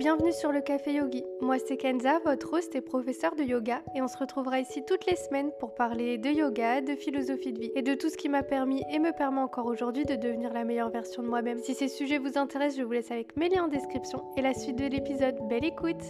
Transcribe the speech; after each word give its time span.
bienvenue 0.00 0.32
sur 0.32 0.50
le 0.50 0.62
Café 0.62 0.94
Yogi. 0.94 1.26
Moi 1.42 1.58
c'est 1.58 1.76
Kenza, 1.76 2.20
votre 2.24 2.54
host 2.54 2.74
et 2.74 2.80
professeur 2.80 3.36
de 3.36 3.42
yoga 3.42 3.82
et 3.94 4.00
on 4.00 4.08
se 4.08 4.16
retrouvera 4.16 4.58
ici 4.58 4.82
toutes 4.82 5.04
les 5.04 5.14
semaines 5.14 5.50
pour 5.60 5.74
parler 5.74 6.16
de 6.16 6.30
yoga, 6.30 6.80
de 6.80 6.94
philosophie 6.94 7.52
de 7.52 7.60
vie 7.60 7.70
et 7.74 7.82
de 7.82 7.92
tout 7.92 8.08
ce 8.08 8.16
qui 8.16 8.30
m'a 8.30 8.42
permis 8.42 8.82
et 8.90 8.98
me 8.98 9.12
permet 9.12 9.42
encore 9.42 9.66
aujourd'hui 9.66 10.06
de 10.06 10.16
devenir 10.16 10.54
la 10.54 10.64
meilleure 10.64 10.88
version 10.88 11.22
de 11.22 11.28
moi-même. 11.28 11.58
Si 11.58 11.74
ces 11.74 11.88
sujets 11.88 12.16
vous 12.16 12.38
intéressent, 12.38 12.78
je 12.78 12.82
vous 12.82 12.92
laisse 12.92 13.10
avec 13.10 13.36
mes 13.36 13.50
liens 13.50 13.64
en 13.64 13.68
description 13.68 14.24
et 14.38 14.40
la 14.40 14.54
suite 14.54 14.76
de 14.76 14.86
l'épisode. 14.86 15.36
Belle 15.50 15.66
écoute 15.66 16.02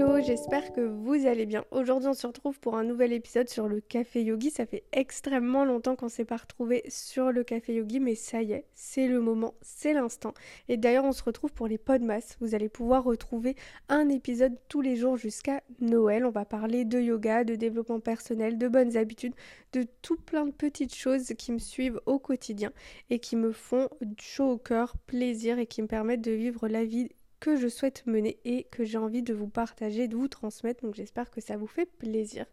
Hello 0.00 0.18
j'espère 0.22 0.72
que 0.72 0.80
vous 0.80 1.26
allez 1.26 1.44
bien. 1.44 1.66
Aujourd'hui 1.70 2.08
on 2.08 2.14
se 2.14 2.26
retrouve 2.26 2.58
pour 2.58 2.74
un 2.74 2.84
nouvel 2.84 3.12
épisode 3.12 3.50
sur 3.50 3.68
le 3.68 3.82
café 3.82 4.22
yogi. 4.22 4.50
Ça 4.50 4.64
fait 4.64 4.84
extrêmement 4.92 5.66
longtemps 5.66 5.94
qu'on 5.94 6.08
s'est 6.08 6.24
pas 6.24 6.38
retrouvé 6.38 6.82
sur 6.88 7.32
le 7.32 7.44
café 7.44 7.74
yogi, 7.74 8.00
mais 8.00 8.14
ça 8.14 8.40
y 8.40 8.52
est, 8.52 8.64
c'est 8.72 9.08
le 9.08 9.20
moment, 9.20 9.52
c'est 9.60 9.92
l'instant. 9.92 10.32
Et 10.70 10.78
d'ailleurs 10.78 11.04
on 11.04 11.12
se 11.12 11.22
retrouve 11.22 11.52
pour 11.52 11.66
les 11.66 11.76
podmas. 11.76 12.38
Vous 12.40 12.54
allez 12.54 12.70
pouvoir 12.70 13.04
retrouver 13.04 13.56
un 13.90 14.08
épisode 14.08 14.56
tous 14.70 14.80
les 14.80 14.96
jours 14.96 15.18
jusqu'à 15.18 15.60
Noël. 15.80 16.24
On 16.24 16.30
va 16.30 16.46
parler 16.46 16.86
de 16.86 16.98
yoga, 16.98 17.44
de 17.44 17.54
développement 17.54 18.00
personnel, 18.00 18.56
de 18.56 18.68
bonnes 18.68 18.96
habitudes, 18.96 19.34
de 19.74 19.84
tout 20.00 20.16
plein 20.16 20.46
de 20.46 20.52
petites 20.52 20.94
choses 20.94 21.34
qui 21.36 21.52
me 21.52 21.58
suivent 21.58 22.00
au 22.06 22.18
quotidien 22.18 22.72
et 23.10 23.18
qui 23.18 23.36
me 23.36 23.52
font 23.52 23.90
chaud 24.18 24.52
au 24.52 24.58
cœur, 24.58 24.96
plaisir 25.06 25.58
et 25.58 25.66
qui 25.66 25.82
me 25.82 25.88
permettent 25.88 26.24
de 26.24 26.32
vivre 26.32 26.68
la 26.68 26.86
vie 26.86 27.10
que 27.40 27.56
je 27.56 27.68
souhaite 27.68 28.06
mener 28.06 28.38
et 28.44 28.64
que 28.64 28.84
j'ai 28.84 28.98
envie 28.98 29.22
de 29.22 29.34
vous 29.34 29.48
partager, 29.48 30.08
de 30.08 30.16
vous 30.16 30.28
transmettre. 30.28 30.84
Donc 30.84 30.94
j'espère 30.94 31.30
que 31.30 31.40
ça 31.40 31.56
vous 31.56 31.66
fait 31.66 31.86
plaisir. 31.86 32.44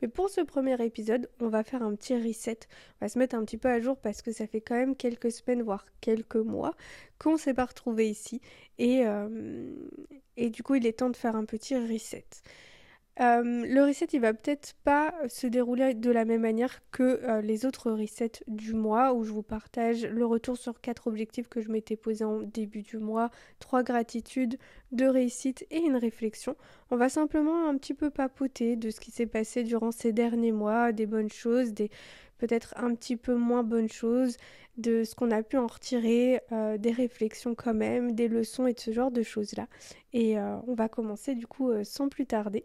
Mais 0.00 0.08
pour 0.08 0.30
ce 0.30 0.40
premier 0.40 0.82
épisode, 0.84 1.28
on 1.40 1.48
va 1.48 1.64
faire 1.64 1.82
un 1.82 1.94
petit 1.94 2.16
reset. 2.16 2.60
On 3.00 3.04
va 3.04 3.08
se 3.08 3.18
mettre 3.18 3.34
un 3.34 3.44
petit 3.44 3.58
peu 3.58 3.68
à 3.68 3.80
jour 3.80 3.96
parce 3.96 4.22
que 4.22 4.32
ça 4.32 4.46
fait 4.46 4.60
quand 4.60 4.76
même 4.76 4.96
quelques 4.96 5.32
semaines, 5.32 5.62
voire 5.62 5.84
quelques 6.00 6.36
mois 6.36 6.74
qu'on 7.18 7.36
s'est 7.36 7.54
pas 7.54 7.64
retrouvé 7.64 8.08
ici. 8.08 8.40
Et, 8.78 9.06
euh, 9.06 9.74
et 10.36 10.50
du 10.50 10.62
coup, 10.62 10.76
il 10.76 10.86
est 10.86 10.98
temps 10.98 11.10
de 11.10 11.16
faire 11.16 11.36
un 11.36 11.44
petit 11.44 11.76
reset. 11.76 12.24
Euh, 13.18 13.64
le 13.66 13.82
reset, 13.82 14.08
il 14.12 14.20
va 14.20 14.34
peut-être 14.34 14.74
pas 14.84 15.14
se 15.26 15.46
dérouler 15.46 15.94
de 15.94 16.10
la 16.10 16.26
même 16.26 16.42
manière 16.42 16.82
que 16.90 17.02
euh, 17.02 17.40
les 17.40 17.64
autres 17.64 17.90
resets 17.90 18.42
du 18.46 18.74
mois 18.74 19.14
où 19.14 19.24
je 19.24 19.32
vous 19.32 19.42
partage 19.42 20.04
le 20.04 20.26
retour 20.26 20.58
sur 20.58 20.80
quatre 20.82 21.06
objectifs 21.06 21.48
que 21.48 21.62
je 21.62 21.70
m'étais 21.70 21.96
posé 21.96 22.24
en 22.24 22.40
début 22.40 22.82
du 22.82 22.98
mois, 22.98 23.30
trois 23.58 23.82
gratitudes, 23.82 24.58
deux 24.92 25.08
réussites 25.08 25.66
et 25.70 25.78
une 25.78 25.96
réflexion. 25.96 26.56
On 26.90 26.96
va 26.96 27.08
simplement 27.08 27.66
un 27.66 27.78
petit 27.78 27.94
peu 27.94 28.10
papoter 28.10 28.76
de 28.76 28.90
ce 28.90 29.00
qui 29.00 29.10
s'est 29.10 29.26
passé 29.26 29.62
durant 29.62 29.92
ces 29.92 30.12
derniers 30.12 30.52
mois, 30.52 30.92
des 30.92 31.06
bonnes 31.06 31.30
choses, 31.30 31.72
des 31.72 31.90
peut-être 32.38 32.74
un 32.76 32.94
petit 32.94 33.16
peu 33.16 33.34
moins 33.34 33.62
bonnes 33.62 33.88
choses, 33.88 34.36
de 34.76 35.04
ce 35.04 35.14
qu'on 35.14 35.30
a 35.30 35.42
pu 35.42 35.56
en 35.56 35.66
retirer, 35.66 36.40
euh, 36.52 36.78
des 36.78 36.92
réflexions 36.92 37.54
quand 37.54 37.74
même, 37.74 38.12
des 38.12 38.28
leçons 38.28 38.66
et 38.66 38.74
de 38.74 38.80
ce 38.80 38.92
genre 38.92 39.10
de 39.10 39.22
choses-là. 39.22 39.66
Et 40.12 40.38
on 40.38 40.74
va 40.74 40.88
commencer 40.88 41.34
du 41.34 41.46
coup 41.46 41.70
sans 41.84 42.08
plus 42.08 42.24
tarder. 42.24 42.64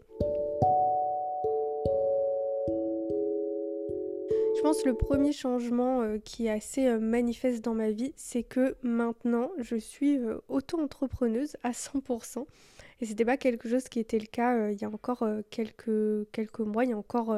Je 4.62 4.68
pense 4.68 4.82
que 4.82 4.90
le 4.90 4.94
premier 4.94 5.32
changement 5.32 6.02
euh, 6.02 6.18
qui 6.18 6.46
est 6.46 6.50
assez 6.50 6.86
euh, 6.86 7.00
manifeste 7.00 7.64
dans 7.64 7.74
ma 7.74 7.90
vie, 7.90 8.12
c'est 8.14 8.44
que 8.44 8.76
maintenant 8.84 9.50
je 9.58 9.74
suis 9.74 10.18
euh, 10.18 10.38
auto-entrepreneuse 10.48 11.56
à 11.64 11.72
100%. 11.72 12.46
Et 13.00 13.06
c'était 13.06 13.24
pas 13.24 13.36
quelque 13.36 13.68
chose 13.68 13.88
qui 13.88 13.98
était 13.98 14.20
le 14.20 14.26
cas 14.26 14.70
il 14.70 14.80
y 14.80 14.84
a 14.84 14.88
encore 14.88 15.26
quelques, 15.50 16.30
quelques 16.30 16.60
mois, 16.60 16.84
il 16.84 16.90
y 16.90 16.92
a 16.92 16.96
encore 16.96 17.36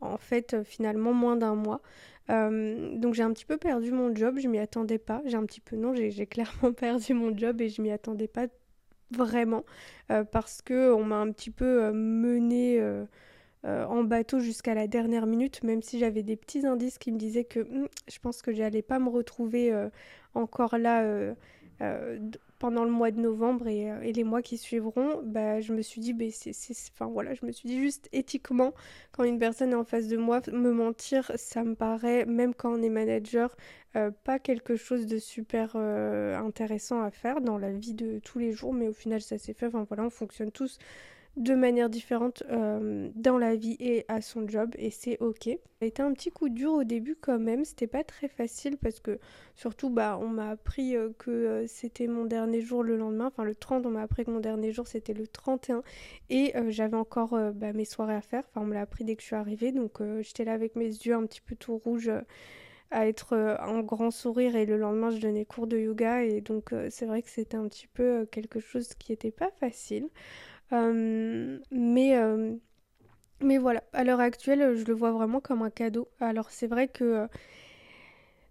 en 0.00 0.16
fait 0.18 0.62
finalement 0.64 1.12
moins 1.12 1.36
d'un 1.36 1.54
mois. 1.54 1.80
donc 2.28 3.14
j'ai 3.14 3.22
un 3.22 3.32
petit 3.32 3.44
peu 3.44 3.56
perdu 3.56 3.92
mon 3.92 4.14
job, 4.14 4.38
je 4.38 4.48
m'y 4.48 4.58
attendais 4.58 4.98
pas. 4.98 5.22
J'ai 5.26 5.36
un 5.36 5.46
petit 5.46 5.60
peu, 5.60 5.76
non, 5.76 5.94
j'ai 5.94 6.26
clairement 6.26 6.72
perdu 6.76 7.14
mon 7.14 7.36
job 7.36 7.60
et 7.60 7.68
je 7.68 7.82
m'y 7.82 7.90
attendais 7.90 8.28
pas 8.28 8.46
vraiment 9.10 9.64
parce 10.32 10.62
que 10.62 10.92
on 10.92 11.04
m'a 11.04 11.16
un 11.16 11.30
petit 11.32 11.50
peu 11.50 11.92
mené 11.92 12.80
euh, 13.66 13.84
en 13.86 14.04
bateau 14.04 14.38
jusqu'à 14.38 14.74
la 14.74 14.86
dernière 14.86 15.26
minute, 15.26 15.64
même 15.64 15.82
si 15.82 15.98
j'avais 15.98 16.22
des 16.22 16.36
petits 16.36 16.64
indices 16.64 16.98
qui 16.98 17.10
me 17.10 17.18
disaient 17.18 17.44
que 17.44 17.60
hmm, 17.60 17.88
je 18.06 18.18
pense 18.20 18.40
que 18.40 18.52
j'allais 18.52 18.82
pas 18.82 19.00
me 19.00 19.08
retrouver 19.08 19.72
euh, 19.72 19.88
encore 20.34 20.78
là 20.78 21.02
euh, 21.02 21.34
pendant 22.58 22.84
le 22.84 22.90
mois 22.90 23.10
de 23.10 23.20
novembre 23.20 23.66
et, 23.68 24.12
les 24.12 24.24
mois 24.24 24.42
qui 24.42 24.58
suivront, 24.58 25.22
bah, 25.24 25.60
je 25.60 25.72
me 25.72 25.82
suis 25.82 26.00
dit, 26.00 26.12
bah, 26.12 26.24
c'est, 26.30 26.52
enfin 26.92 27.06
voilà, 27.06 27.34
je 27.34 27.44
me 27.44 27.52
suis 27.52 27.68
dit 27.68 27.80
juste 27.80 28.08
éthiquement, 28.12 28.72
quand 29.12 29.24
une 29.24 29.38
personne 29.38 29.72
est 29.72 29.76
en 29.76 29.84
face 29.84 30.08
de 30.08 30.16
moi, 30.16 30.40
me 30.52 30.72
mentir, 30.72 31.30
ça 31.36 31.64
me 31.64 31.74
paraît, 31.74 32.24
même 32.26 32.54
quand 32.54 32.72
on 32.72 32.82
est 32.82 32.88
manager, 32.88 33.56
pas 34.24 34.38
quelque 34.38 34.76
chose 34.76 35.06
de 35.06 35.18
super 35.18 35.76
intéressant 35.76 37.00
à 37.02 37.10
faire 37.10 37.40
dans 37.40 37.58
la 37.58 37.72
vie 37.72 37.94
de 37.94 38.18
tous 38.18 38.38
les 38.38 38.52
jours, 38.52 38.72
mais 38.74 38.88
au 38.88 38.92
final 38.92 39.20
ça 39.20 39.38
s'est 39.38 39.54
fait. 39.54 39.66
Enfin 39.66 39.84
voilà, 39.88 40.04
on 40.04 40.10
fonctionne 40.10 40.50
tous 40.50 40.78
de 41.36 41.54
manière 41.54 41.90
différente 41.90 42.42
euh, 42.50 43.10
dans 43.14 43.36
la 43.36 43.56
vie 43.56 43.76
et 43.78 44.06
à 44.08 44.22
son 44.22 44.48
job 44.48 44.70
et 44.78 44.90
c'est 44.90 45.18
ok. 45.20 45.44
Ça 45.44 45.82
a 45.82 45.84
été 45.84 46.02
un 46.02 46.12
petit 46.14 46.30
coup 46.30 46.48
dur 46.48 46.72
au 46.72 46.84
début 46.84 47.14
quand 47.14 47.38
même, 47.38 47.64
c'était 47.66 47.86
pas 47.86 48.04
très 48.04 48.28
facile 48.28 48.78
parce 48.78 49.00
que 49.00 49.18
surtout 49.54 49.90
bah 49.90 50.18
on 50.20 50.28
m'a 50.28 50.50
appris 50.50 50.96
euh, 50.96 51.10
que 51.18 51.30
euh, 51.30 51.66
c'était 51.66 52.06
mon 52.06 52.24
dernier 52.24 52.62
jour 52.62 52.82
le 52.82 52.96
lendemain, 52.96 53.26
enfin 53.26 53.44
le 53.44 53.54
30 53.54 53.84
on 53.84 53.90
m'a 53.90 54.02
appris 54.02 54.24
que 54.24 54.30
mon 54.30 54.40
dernier 54.40 54.72
jour 54.72 54.86
c'était 54.86 55.12
le 55.12 55.26
31 55.26 55.82
et 56.30 56.54
j'avais 56.68 56.96
encore 56.96 57.38
bah, 57.54 57.74
mes 57.74 57.84
soirées 57.84 58.14
à 58.14 58.22
faire, 58.22 58.44
enfin 58.48 58.62
on 58.62 58.66
me 58.66 58.74
l'a 58.74 58.80
appris 58.80 59.04
dès 59.04 59.14
que 59.14 59.20
je 59.20 59.26
suis 59.26 59.36
arrivée 59.36 59.72
donc 59.72 60.00
j'étais 60.22 60.44
là 60.44 60.52
avec 60.52 60.74
mes 60.74 60.86
yeux 60.86 61.14
un 61.14 61.26
petit 61.26 61.42
peu 61.42 61.54
tout 61.54 61.76
rouges 61.76 62.10
à 62.90 63.08
être 63.08 63.58
en 63.60 63.80
grand 63.80 64.10
sourire 64.10 64.56
et 64.56 64.64
le 64.64 64.78
lendemain 64.78 65.10
je 65.10 65.18
donnais 65.18 65.44
cours 65.44 65.66
de 65.66 65.76
yoga 65.76 66.22
et 66.22 66.40
donc 66.40 66.72
c'est 66.88 67.04
vrai 67.04 67.20
que 67.20 67.28
c'était 67.28 67.56
un 67.56 67.68
petit 67.68 67.88
peu 67.88 68.26
quelque 68.30 68.60
chose 68.60 68.94
qui 68.94 69.12
était 69.12 69.30
pas 69.30 69.50
facile. 69.60 70.08
Euh, 70.72 71.58
mais, 71.70 72.16
euh, 72.16 72.54
mais 73.40 73.58
voilà, 73.58 73.82
à 73.92 74.04
l'heure 74.04 74.20
actuelle, 74.20 74.76
je 74.76 74.84
le 74.84 74.94
vois 74.94 75.12
vraiment 75.12 75.40
comme 75.40 75.62
un 75.62 75.70
cadeau. 75.70 76.08
Alors 76.20 76.50
c'est 76.50 76.66
vrai 76.66 76.88
que, 76.88 77.04
euh, 77.04 77.26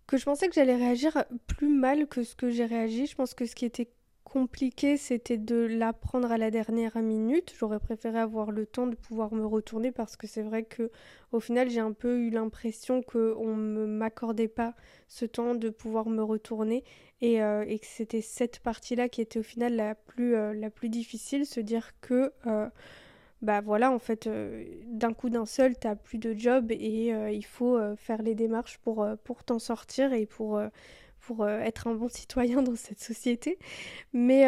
que 0.08 0.18
je 0.18 0.26
pensais 0.26 0.48
que 0.48 0.54
j'allais 0.54 0.76
réagir 0.76 1.26
plus 1.48 1.70
mal 1.70 2.08
que 2.08 2.24
ce 2.24 2.36
que 2.36 2.50
j'ai 2.50 2.66
réagi. 2.66 3.08
Je 3.08 3.16
pense 3.16 3.34
que 3.34 3.46
ce 3.46 3.56
qui 3.56 3.66
était 3.66 3.90
compliqué, 4.24 4.98
c'était 4.98 5.38
de 5.38 5.56
l'apprendre 5.56 6.32
à 6.32 6.38
la 6.38 6.52
dernière 6.52 6.98
minute. 7.02 7.54
J'aurais 7.58 7.80
préféré 7.80 8.20
avoir 8.20 8.52
le 8.52 8.66
temps 8.66 8.88
de 8.88 8.96
pouvoir 8.96 9.34
me 9.34 9.46
retourner 9.46 9.92
parce 9.92 10.18
que 10.18 10.28
c'est 10.28 10.42
vrai 10.44 10.64
que 10.64 10.92
au 11.32 11.40
final, 11.40 11.70
j'ai 11.70 11.80
un 11.80 11.94
peu 11.94 12.20
eu 12.20 12.30
l'impression 12.30 13.02
qu'on 13.02 13.56
ne 13.56 13.86
m'accordait 13.86 14.48
pas 14.48 14.76
ce 15.08 15.26
temps 15.26 15.56
de 15.56 15.70
pouvoir 15.70 16.08
me 16.10 16.22
retourner 16.22 16.84
et, 17.26 17.42
euh, 17.42 17.66
et 17.68 17.80
que 17.80 17.88
c'était 17.88 18.22
cette 18.22 18.60
partie-là 18.60 19.10
qui 19.10 19.20
était 19.22 19.40
au 19.40 19.44
final 19.44 19.76
la 19.76 19.96
plus, 19.96 20.36
euh, 20.36 20.54
la 20.54 20.70
difficile, 20.84 21.46
se 21.46 21.60
dire 21.60 21.92
que 22.02 22.32
euh, 22.46 22.70
bah 23.42 23.62
voilà, 23.62 23.92
en 23.92 24.00
fait, 24.00 24.30
d'un 24.88 25.14
coup 25.14 25.30
d'un 25.30 25.46
seul, 25.46 25.76
t'as 25.78 25.96
plus 25.96 26.18
de 26.20 26.34
job 26.34 26.72
et 26.72 27.08
il 27.10 27.46
faut 27.46 27.80
faire 27.96 28.22
les 28.22 28.34
démarches 28.34 28.78
pour, 28.80 29.08
pour 29.24 29.44
t'en 29.44 29.60
sortir 29.60 30.14
et 30.14 30.26
pour, 30.26 30.60
pour 31.20 31.48
être 31.48 31.88
un 31.88 31.96
bon 31.96 32.08
citoyen 32.08 32.62
dans 32.64 32.76
cette 32.76 33.02
société. 33.02 33.60
Mais 34.14 34.46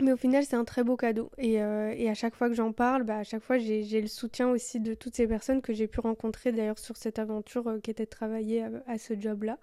mais 0.00 0.12
au 0.12 0.16
final, 0.16 0.44
c'est 0.44 0.56
un 0.56 0.64
très 0.64 0.82
beau 0.82 0.96
cadeau. 0.96 1.30
Et, 1.38 1.62
euh, 1.62 1.94
et 1.96 2.10
à 2.10 2.14
chaque 2.14 2.34
fois 2.34 2.48
que 2.48 2.54
j'en 2.54 2.72
parle, 2.72 3.04
bah, 3.04 3.18
à 3.18 3.24
chaque 3.24 3.42
fois, 3.42 3.58
j'ai 3.58 4.00
le 4.00 4.08
soutien 4.08 4.48
aussi 4.48 4.80
de 4.80 4.92
toutes 4.94 5.14
ces 5.14 5.28
personnes 5.28 5.62
que 5.62 5.72
j'ai 5.72 5.86
pu 5.86 6.00
rencontrer 6.00 6.50
d'ailleurs 6.50 6.80
sur 6.80 6.96
cette 6.96 7.20
aventure 7.20 7.68
euh, 7.68 7.78
qui 7.78 7.92
était 7.92 8.04
de 8.04 8.10
travailler 8.10 8.64
à, 8.88 8.98
ce 8.98 9.14
job-là. 9.18 9.58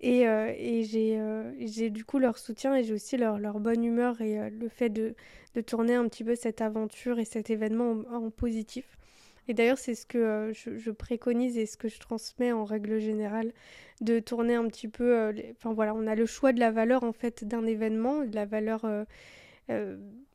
Et, 0.00 0.26
euh, 0.26 0.50
et 0.56 0.84
j'ai 0.84 1.90
du 1.90 2.04
coup 2.04 2.18
leur 2.18 2.38
soutien 2.38 2.74
et 2.74 2.84
j'ai 2.84 2.94
aussi 2.94 3.16
leur, 3.18 3.38
leur, 3.38 3.60
bonne 3.60 3.84
humeur 3.84 4.20
et 4.20 4.50
le 4.50 4.68
fait 4.68 4.88
de, 4.90 5.14
de, 5.54 5.60
tourner 5.60 5.94
un 5.94 6.06
petit 6.08 6.24
peu 6.24 6.36
cette 6.36 6.60
aventure 6.60 7.18
et 7.18 7.24
cet 7.24 7.50
événement 7.50 8.02
en, 8.10 8.30
positif. 8.30 8.98
Et 9.48 9.54
d'ailleurs, 9.54 9.78
c'est 9.78 9.94
ce 9.94 10.06
que 10.06 10.52
je, 10.54 10.90
préconise 10.90 11.56
et 11.58 11.66
ce 11.66 11.76
que 11.76 11.88
je 11.88 11.98
transmets 12.00 12.52
en 12.52 12.64
règle 12.64 12.98
générale, 12.98 13.52
de 14.00 14.20
tourner 14.20 14.54
un 14.54 14.66
petit 14.68 14.88
peu. 14.88 15.32
Enfin 15.56 15.72
voilà, 15.72 15.94
on 15.94 16.06
a 16.06 16.14
le 16.14 16.26
choix 16.26 16.52
de 16.52 16.60
la 16.60 16.70
valeur 16.70 17.04
en 17.04 17.12
fait 17.12 17.44
d'un 17.44 17.66
événement, 17.66 18.24
de 18.24 18.34
la 18.34 18.44
valeur 18.44 18.86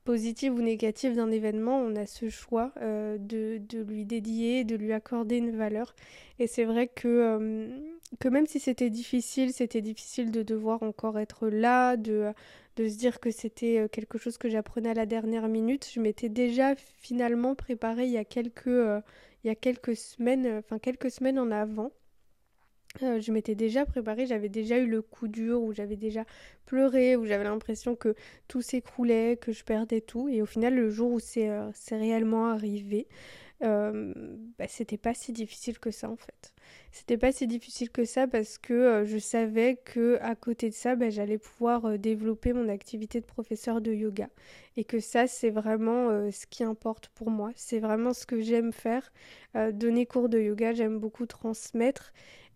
positive 0.04 0.54
ou 0.54 0.62
négative 0.62 1.16
d'un 1.16 1.31
événement, 1.31 1.80
on 1.80 1.95
a 1.95 2.06
ce 2.06 2.30
choix 2.30 2.72
euh, 2.81 3.18
de, 3.18 3.62
de, 3.69 3.81
lui 3.81 4.06
dédier, 4.06 4.63
de 4.63 4.75
lui 4.75 4.94
accorder 4.94 5.38
une 5.38 5.56
valeur. 5.56 5.95
Et 6.39 6.48
c'est 6.48 6.66
vrai 6.66 6.88
que, 6.88 7.07
euh, 7.07 7.69
que 8.19 8.28
même 8.28 8.48
si 8.48 8.60
c'était 8.60 8.89
difficile, 8.89 9.54
c'était 9.54 9.81
difficile 9.81 10.31
de 10.31 10.44
devoir 10.44 10.81
encore 10.83 11.19
être 11.19 11.50
là, 11.50 11.98
de, 11.98 12.33
de 12.78 12.88
se 12.88 12.98
dire 12.98 13.19
que 13.19 13.31
c'était 13.31 13.88
quelque 13.92 14.18
chose 14.18 14.38
que 14.38 14.50
j'apprenais 14.50 14.89
à 14.89 14.94
la 14.95 15.06
dernière 15.06 15.48
minute. 15.48 15.88
Je 15.94 16.00
m'étais 16.00 16.30
déjà 16.30 16.75
finalement 16.75 17.56
préparée 17.56 18.06
il 18.06 18.12
y 18.12 18.18
a 18.18 18.25
quelques, 18.25 18.66
il 18.68 19.48
y 19.48 19.50
a 19.50 19.56
quelques 19.56 19.95
semaines, 19.95 20.57
enfin 20.60 20.80
quelques 20.80 21.12
semaines 21.12 21.39
en 21.39 21.51
avant. 21.51 21.92
Euh, 23.03 23.21
je 23.21 23.31
m'étais 23.31 23.55
déjà 23.55 23.85
préparée, 23.85 24.25
j'avais 24.25 24.49
déjà 24.49 24.77
eu 24.77 24.85
le 24.85 25.01
coup 25.01 25.27
dur 25.27 25.61
où 25.61 25.73
j'avais 25.73 25.95
déjà 25.95 26.25
pleuré, 26.65 27.15
où 27.15 27.25
j'avais 27.25 27.45
l'impression 27.45 27.95
que 27.95 28.15
tout 28.47 28.61
s'écroulait, 28.61 29.38
que 29.38 29.51
je 29.51 29.63
perdais 29.63 30.01
tout. 30.01 30.27
Et 30.27 30.41
au 30.41 30.45
final, 30.45 30.75
le 30.75 30.89
jour 30.89 31.11
où 31.11 31.19
c'est 31.19 31.49
euh, 31.49 31.71
réellement 31.89 32.47
arrivé, 32.47 33.07
euh, 33.63 34.13
bah, 34.57 34.65
c'était 34.67 34.97
pas 34.97 35.13
si 35.13 35.31
difficile 35.31 35.79
que 35.79 35.91
ça 35.91 36.09
en 36.09 36.17
fait. 36.17 36.53
C'était 36.91 37.17
pas 37.17 37.31
si 37.31 37.47
difficile 37.47 37.89
que 37.91 38.03
ça 38.03 38.27
parce 38.27 38.57
que 38.57 39.03
je 39.05 39.17
savais 39.17 39.77
que 39.77 40.17
à 40.21 40.35
côté 40.35 40.69
de 40.69 40.73
ça, 40.73 40.95
bah, 40.95 41.09
j'allais 41.09 41.38
pouvoir 41.38 41.97
développer 41.97 42.53
mon 42.53 42.67
activité 42.67 43.21
de 43.21 43.25
professeur 43.25 43.79
de 43.81 43.93
yoga 43.93 44.29
et 44.77 44.83
que 44.83 44.99
ça 44.99 45.27
c'est 45.27 45.49
vraiment 45.49 46.29
ce 46.31 46.45
qui 46.47 46.63
importe 46.63 47.09
pour 47.09 47.29
moi. 47.29 47.51
C'est 47.55 47.79
vraiment 47.79 48.13
ce 48.13 48.25
que 48.25 48.41
j'aime 48.41 48.73
faire. 48.73 49.11
donner 49.73 50.05
cours 50.05 50.27
de 50.27 50.39
yoga, 50.39 50.73
j'aime 50.73 50.99
beaucoup 50.99 51.25
transmettre 51.25 52.13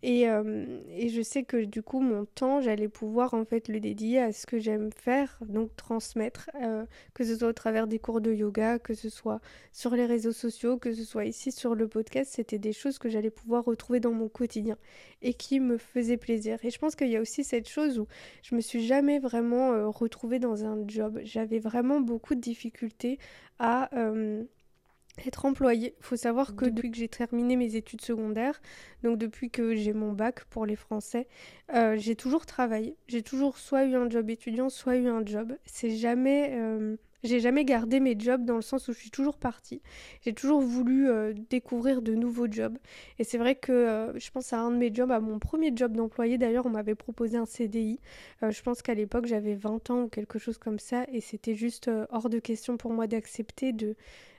et, 0.07 0.29
euh, 0.29 0.67
et, 0.91 1.09
je 1.09 1.23
sais 1.23 1.41
que 1.41 1.65
du 1.65 1.81
coup, 1.81 1.99
mon 1.99 2.25
temps, 2.25 2.61
j'allais 2.61 2.87
pouvoir 2.87 3.33
en 3.33 3.43
fait 3.43 3.67
le 3.67 3.79
dédier 3.79 4.19
à 4.19 4.31
ce 4.33 4.45
que 4.45 4.59
j'aime 4.59 4.91
faire, 4.91 5.39
donc 5.41 5.75
transmettre, 5.75 6.51
euh, 6.61 6.85
que 7.15 7.23
ce 7.23 7.35
soit 7.35 7.47
au 7.47 7.53
travers 7.53 7.87
des 7.87 7.97
cours 7.97 8.21
de 8.21 8.31
yoga, 8.31 8.77
que 8.77 8.93
ce 8.93 9.09
soit 9.09 9.41
sur 9.71 9.95
les 9.95 10.05
réseaux 10.05 10.31
sociaux, 10.31 10.77
que 10.77 10.93
ce 10.93 11.03
soit 11.03 11.25
ici 11.25 11.51
sur 11.51 11.73
le 11.73 11.87
podcast, 11.87 12.33
c'était 12.35 12.59
des 12.59 12.71
choses 12.71 12.99
que 12.99 13.09
j'allais 13.09 13.31
pouvoir 13.31 13.65
retrouver 13.65 13.99
dans 13.99 14.11
mon 14.11 14.29
quotidien 14.29 14.77
et 15.23 15.33
qui 15.33 15.59
me 15.59 15.79
faisaient 15.79 16.17
plaisir. 16.17 16.59
Et 16.63 16.69
je 16.69 16.77
pense 16.77 16.95
qu'il 16.95 17.09
y 17.09 17.15
a 17.15 17.21
aussi 17.21 17.43
cette 17.43 17.67
chose 17.67 17.97
où 17.97 18.07
je 18.43 18.53
me 18.53 18.61
suis 18.61 18.85
jamais 18.85 19.17
vraiment 19.17 19.73
euh, 19.73 19.87
retrouvée 19.87 20.37
dans 20.37 20.65
un 20.65 20.87
job. 20.87 21.19
J'avais 21.23 21.57
vraiment 21.57 21.99
beaucoup 21.99 22.35
de 22.35 22.41
difficultés 22.41 23.17
à 23.57 23.89
être 25.25 25.45
employé. 25.45 25.95
Il 25.99 26.03
faut 26.03 26.15
savoir 26.15 26.55
que 26.55 26.65
depuis 26.65 26.91
que 26.91 26.97
j'ai 26.97 27.07
terminé 27.07 27.55
mes 27.55 27.75
études 27.75 28.01
secondaires, 28.01 28.61
donc 29.03 29.17
depuis 29.17 29.49
que 29.49 29.75
j'ai 29.75 29.93
mon 29.93 30.13
bac 30.13 30.43
pour 30.45 30.65
les 30.65 30.75
Français, 30.75 31.27
euh, 31.73 31.95
j'ai 31.97 32.15
toujours 32.15 32.45
travaillé. 32.45 32.95
J'ai 33.07 33.21
toujours 33.21 33.57
soit 33.57 33.85
eu 33.85 33.95
un 33.95 34.09
job 34.09 34.29
étudiant, 34.29 34.69
soit 34.69 34.97
eu 34.97 35.07
un 35.07 35.25
job. 35.25 35.55
C'est 35.65 35.91
jamais, 35.91 36.51
euh, 36.53 36.95
j'ai 37.23 37.39
jamais 37.39 37.65
gardé 37.65 37.99
mes 37.99 38.19
jobs 38.19 38.43
dans 38.45 38.55
le 38.55 38.61
sens 38.61 38.87
où 38.87 38.93
je 38.93 38.99
suis 38.99 39.11
toujours 39.11 39.37
partie. 39.37 39.81
J'ai 40.21 40.33
toujours 40.33 40.61
voulu 40.61 41.09
euh, 41.09 41.33
découvrir 41.49 42.01
de 42.01 42.13
nouveaux 42.13 42.51
jobs. 42.51 42.77
Et 43.19 43.23
c'est 43.23 43.37
vrai 43.37 43.55
que 43.55 44.13
je 44.15 44.31
pense 44.31 44.53
à 44.53 44.59
un 44.59 44.71
de 44.71 44.77
mes 44.77 44.93
jobs, 44.93 45.11
à 45.11 45.19
mon 45.19 45.39
premier 45.39 45.71
job 45.75 45.95
d'employé. 45.95 46.37
D'ailleurs, 46.37 46.65
on 46.65 46.71
m'avait 46.71 46.95
proposé 46.95 47.37
un 47.37 47.45
CDI. 47.45 47.99
je 48.41 48.61
pense 48.61 48.81
qu'à 48.81 48.93
l'époque, 48.93 49.25
j'avais 49.25 49.55
20 49.55 49.89
ans 49.91 50.01
ou 50.03 50.07
quelque 50.07 50.39
chose 50.39 50.57
comme 50.57 50.79
ça, 50.79 51.05
et 51.11 51.21
c'était 51.21 51.55
juste 51.55 51.89
hors 52.09 52.29
de 52.29 52.39
question 52.39 52.77
pour 52.77 52.91
moi 52.91 53.07
d'accepter 53.07 53.71
de 53.71 53.95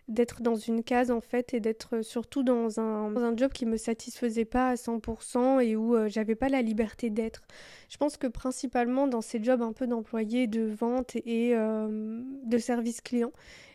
d'être 0.09 0.41
dans 0.41 0.55
une 0.55 0.85
case 0.85 1.11
en 1.11 1.21
fait 1.21 1.53
et 1.53 1.61
d'être 1.61 2.03
surtout 2.03 2.45
dans 2.45 2.79
un, 2.79 3.17
un, 3.17 3.37
job 3.37 3.53
qui 3.53 3.67
me 3.67 3.77
satisfaisait 3.77 4.45
pas 4.45 4.71
à 4.71 4.75
100% 4.75 5.61
et 5.61 5.75
où 5.75 5.97
euh, 5.97 6.09
j'avais 6.09 6.37
pas 6.37 6.49
la 6.49 6.63
liberté 6.63 7.11
d'être. 7.11 7.43
Je 7.89 7.97
pense 7.97 8.17
que 8.17 8.29
principalement 8.29 9.09
dans 9.09 9.21
ces 9.21 9.43
jobs 9.43 9.63
un 9.63 9.73
peu 9.73 9.87
d'employé, 9.87 10.47
de 10.47 10.63
vente 10.63 11.17
et 11.17 11.57
euh, 11.57 12.23
de 12.45 12.59
service 12.59 13.01
client, 13.01 13.33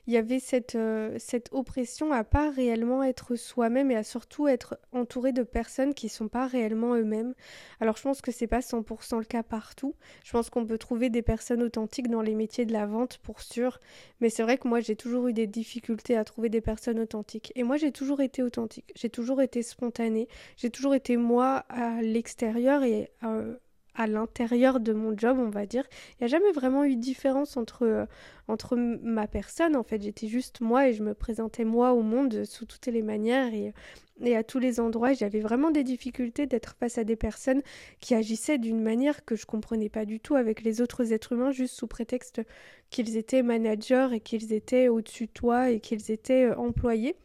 il 0.07 0.13
y 0.13 0.17
avait 0.17 0.39
cette, 0.39 0.75
euh, 0.75 1.15
cette 1.19 1.49
oppression 1.51 2.11
à 2.11 2.23
pas 2.23 2.49
réellement 2.49 3.03
être 3.03 3.35
soi-même 3.35 3.91
et 3.91 3.95
à 3.95 4.03
surtout 4.03 4.47
être 4.47 4.79
entouré 4.91 5.31
de 5.31 5.43
personnes 5.43 5.93
qui 5.93 6.09
sont 6.09 6.27
pas 6.27 6.47
réellement 6.47 6.95
eux-mêmes. 6.95 7.33
Alors 7.79 7.97
je 7.97 8.01
pense 8.03 8.21
que 8.21 8.31
c'est 8.31 8.47
pas 8.47 8.59
100% 8.59 9.19
le 9.19 9.25
cas 9.25 9.43
partout. 9.43 9.95
Je 10.23 10.31
pense 10.31 10.49
qu'on 10.49 10.65
peut 10.65 10.77
trouver 10.77 11.09
des 11.09 11.21
personnes 11.21 11.63
authentiques 11.63 12.09
dans 12.09 12.21
les 12.21 12.35
métiers 12.35 12.65
de 12.65 12.73
la 12.73 12.85
vente 12.85 13.19
pour 13.19 13.41
sûr, 13.41 13.79
mais 14.19 14.29
c'est 14.29 14.43
vrai 14.43 14.57
que 14.57 14.67
moi 14.67 14.79
j'ai 14.79 14.95
toujours 14.95 15.27
eu 15.27 15.33
des 15.33 15.47
difficultés 15.47 16.17
à 16.17 16.23
trouver 16.23 16.49
des 16.49 16.61
personnes 16.61 16.99
authentiques. 16.99 17.51
Et 17.55 17.63
moi 17.63 17.77
j'ai 17.77 17.91
toujours 17.91 18.21
été 18.21 18.43
authentique, 18.43 18.91
j'ai 18.95 19.09
toujours 19.09 19.41
été 19.41 19.63
spontanée, 19.63 20.27
j'ai 20.57 20.69
toujours 20.69 20.95
été 20.95 21.17
moi 21.17 21.65
à 21.69 22.01
l'extérieur 22.01 22.83
et 22.83 23.11
euh, 23.23 23.55
à 23.95 24.07
l'intérieur 24.07 24.79
de 24.79 24.93
mon 24.93 25.17
job, 25.17 25.37
on 25.39 25.49
va 25.49 25.65
dire. 25.65 25.83
Il 26.11 26.15
n'y 26.21 26.25
a 26.25 26.27
jamais 26.27 26.51
vraiment 26.51 26.83
eu 26.83 26.95
de 26.95 27.01
différence 27.01 27.57
entre, 27.57 27.85
euh, 27.85 28.05
entre 28.47 28.75
ma 28.75 29.27
personne, 29.27 29.75
en 29.75 29.83
fait. 29.83 30.01
J'étais 30.01 30.27
juste 30.27 30.61
moi 30.61 30.87
et 30.87 30.93
je 30.93 31.03
me 31.03 31.13
présentais 31.13 31.65
moi 31.65 31.93
au 31.93 32.01
monde 32.01 32.45
sous 32.45 32.65
toutes 32.65 32.87
les 32.87 33.01
manières 33.01 33.53
et, 33.53 33.73
et 34.21 34.35
à 34.35 34.43
tous 34.43 34.59
les 34.59 34.79
endroits. 34.79 35.13
J'avais 35.13 35.41
vraiment 35.41 35.71
des 35.71 35.83
difficultés 35.83 36.45
d'être 36.45 36.75
face 36.79 36.97
à 36.97 37.03
des 37.03 37.15
personnes 37.15 37.61
qui 37.99 38.15
agissaient 38.15 38.57
d'une 38.57 38.81
manière 38.81 39.25
que 39.25 39.35
je 39.35 39.45
comprenais 39.45 39.89
pas 39.89 40.05
du 40.05 40.19
tout 40.19 40.35
avec 40.35 40.63
les 40.63 40.81
autres 40.81 41.11
êtres 41.11 41.33
humains, 41.33 41.51
juste 41.51 41.75
sous 41.75 41.87
prétexte 41.87 42.41
qu'ils 42.89 43.17
étaient 43.17 43.43
managers 43.43 44.09
et 44.13 44.19
qu'ils 44.19 44.53
étaient 44.53 44.87
au-dessus 44.87 45.27
de 45.27 45.31
toi 45.31 45.69
et 45.69 45.79
qu'ils 45.79 46.11
étaient 46.11 46.45
euh, 46.45 46.57
employés 46.57 47.15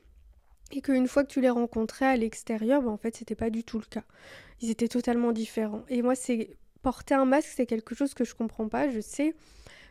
et 0.72 0.80
qu'une 0.80 1.06
fois 1.06 1.24
que 1.24 1.30
tu 1.30 1.40
les 1.40 1.50
rencontrais 1.50 2.06
à 2.06 2.16
l'extérieur, 2.16 2.82
ben 2.82 2.90
en 2.90 2.96
fait, 2.96 3.16
c'était 3.16 3.34
pas 3.36 3.50
du 3.50 3.62
tout 3.62 3.78
le 3.78 3.84
cas. 3.84 4.02
Ils 4.60 4.70
étaient 4.70 4.88
totalement 4.88 5.32
différents. 5.32 5.82
Et 5.88 6.02
moi, 6.02 6.14
c'est 6.14 6.56
porter 6.82 7.14
un 7.14 7.24
masque, 7.24 7.50
c'est 7.54 7.66
quelque 7.66 7.94
chose 7.94 8.14
que 8.14 8.24
je 8.24 8.34
comprends 8.34 8.68
pas. 8.68 8.88
Je 8.88 9.00
sais 9.00 9.34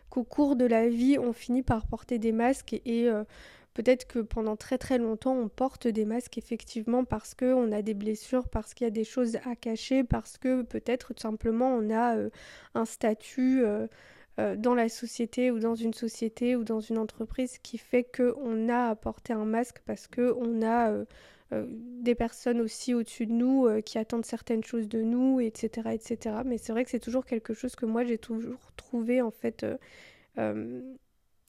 qu'au 0.10 0.24
cours 0.24 0.56
de 0.56 0.66
la 0.66 0.88
vie, 0.88 1.18
on 1.20 1.34
finit 1.34 1.64
par 1.64 1.88
porter 1.88 2.20
des 2.20 2.32
masques 2.32 2.74
et, 2.86 3.10
euh, 3.10 3.24
peut-être 3.74 4.08
que 4.08 4.20
pendant 4.20 4.56
très 4.56 4.78
très 4.78 4.98
longtemps, 4.98 5.36
on 5.36 5.50
porte 5.50 5.88
des 5.88 6.06
masques 6.06 6.38
effectivement 6.38 7.04
parce 7.04 7.36
que 7.36 7.54
on 7.54 7.72
a 7.72 7.82
des 7.82 7.94
blessures, 7.94 8.48
parce 8.48 8.74
qu'il 8.74 8.86
y 8.86 8.88
a 8.88 8.92
des 8.92 9.04
choses 9.04 9.36
à 9.46 9.56
cacher, 9.56 10.04
parce 10.04 10.38
que 10.38 10.62
peut-être 10.64 11.14
tout 11.14 11.22
simplement 11.22 11.68
on 11.76 11.90
a 11.90 12.16
euh, 12.16 12.30
un 12.74 12.86
statut. 12.86 13.64
Euh, 13.64 13.88
dans 14.58 14.76
la 14.76 14.90
société 14.90 15.50
ou 15.50 15.60
dans 15.60 15.76
une 15.76 15.94
société 15.94 16.58
ou 16.58 16.66
dans 16.66 16.82
une 16.82 16.98
entreprise 16.98 17.58
qui 17.60 17.78
fait 17.78 18.04
qu'on 18.04 18.68
a 18.68 18.90
à 18.90 18.96
porter 18.96 19.32
un 19.32 19.46
masque 19.46 19.78
parce 19.86 20.08
qu'on 20.08 20.62
a 20.62 21.06
euh, 21.52 21.56
euh, 21.56 21.66
des 22.02 22.16
personnes 22.16 22.62
aussi 22.62 22.94
au-dessus 22.94 23.26
de 23.26 23.32
nous 23.32 23.68
qui 23.84 23.98
attendent 23.98 24.26
certaines 24.26 24.64
choses 24.64 24.88
de 24.88 25.02
nous, 25.02 25.40
etc. 25.40 25.90
etc. 25.94 26.38
Mais 26.46 26.58
c'est 26.58 26.72
vrai 26.72 26.84
que 26.84 26.92
c'est 26.92 27.00
toujours 27.00 27.26
quelque 27.26 27.54
chose 27.54 27.76
que 27.76 27.86
moi 27.86 28.04
j'ai 28.04 28.18
toujours 28.18 28.72
trouvé 28.76 29.22
en 29.22 29.32
fait 29.32 29.66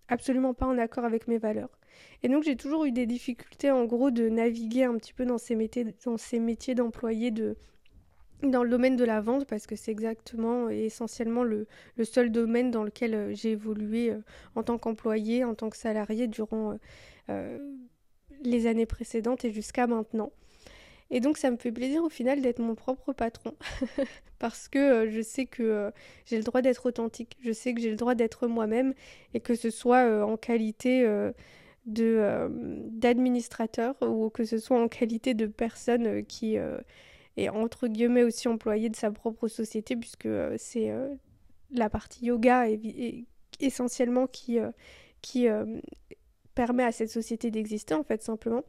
absolument 0.08 0.54
pas 0.54 0.66
en 0.66 0.78
accord 0.78 1.04
avec 1.04 1.28
mes 1.28 1.38
valeurs. 1.38 1.78
Et 2.22 2.28
donc 2.28 2.44
j'ai 2.44 2.56
toujours 2.56 2.84
eu 2.84 2.92
des 2.92 3.06
difficultés 3.06 3.70
en 3.70 3.84
gros 3.84 4.10
de 4.10 4.28
naviguer 4.28 4.84
un 4.84 4.96
petit 4.96 5.12
peu 5.12 5.24
dans 5.24 5.38
ces 5.38 5.54
métiers, 5.54 5.94
dans 6.04 6.16
ces 6.16 6.40
métiers 6.40 6.74
d'employés 6.74 7.30
de 7.30 7.56
dans 8.42 8.62
le 8.62 8.70
domaine 8.70 8.96
de 8.96 9.04
la 9.04 9.20
vente 9.20 9.46
parce 9.46 9.66
que 9.66 9.76
c'est 9.76 9.90
exactement 9.90 10.68
et 10.70 10.84
essentiellement 10.84 11.42
le, 11.42 11.66
seul 12.04 12.30
domaine 12.30 12.70
dans 12.70 12.84
lequel 12.84 13.14
euh, 13.14 13.34
j'ai 13.34 13.52
évolué 13.52 14.10
euh, 14.10 14.20
en 14.54 14.62
tant 14.62 14.78
qu'employé, 14.78 15.44
en 15.44 15.54
tant 15.54 15.70
que 15.70 15.76
salarié 15.76 16.26
durant 16.26 16.78
euh, 17.30 17.58
les 18.42 18.66
années 18.66 18.86
précédentes 18.86 19.44
et 19.44 19.52
jusqu'à 19.52 19.86
maintenant. 19.86 20.32
Et 21.10 21.20
donc 21.20 21.38
ça 21.38 21.50
me 21.50 21.56
fait 21.56 21.70
plaisir 21.70 22.02
au 22.02 22.08
final 22.08 22.40
d'être 22.40 22.58
mon 22.58 22.74
propre 22.74 23.12
patron 23.12 23.54
parce 24.40 24.68
que 24.68 25.08
je 25.08 25.20
sais 25.20 25.46
que 25.46 25.92
j'ai 26.24 26.36
le 26.36 26.42
droit 26.42 26.62
d'être 26.62 26.86
authentique, 26.86 27.36
je 27.40 27.52
sais 27.52 27.74
que 27.74 27.80
j'ai 27.80 27.90
le 27.90 27.96
droit 27.96 28.16
d'être 28.16 28.48
moi-même 28.48 28.92
et 29.32 29.38
que 29.38 29.54
ce 29.54 29.70
soit 29.70 30.24
en 30.24 30.36
qualité 30.36 31.06
de 31.86 32.48
d'administrateur 32.90 33.94
ou 34.02 34.30
que 34.30 34.44
ce 34.44 34.58
soit 34.58 34.82
en 34.82 34.88
qualité 34.88 35.34
de 35.34 35.46
personne 35.46 36.24
qui 36.26 36.58
et 37.36 37.48
entre 37.48 37.88
guillemets 37.88 38.22
aussi 38.22 38.48
employé 38.48 38.88
de 38.88 38.96
sa 38.96 39.10
propre 39.10 39.48
société 39.48 39.96
puisque 39.96 40.26
euh, 40.26 40.56
c'est 40.58 40.90
euh, 40.90 41.14
la 41.70 41.90
partie 41.90 42.26
yoga 42.26 42.66
essentiellement 43.60 44.26
qui, 44.26 44.58
euh, 44.58 44.70
qui 45.20 45.48
permet 46.56 46.82
à 46.82 46.90
cette 46.90 47.10
société 47.10 47.52
d'exister 47.52 47.94
en 47.94 48.02
fait 48.02 48.20
simplement. 48.20 48.64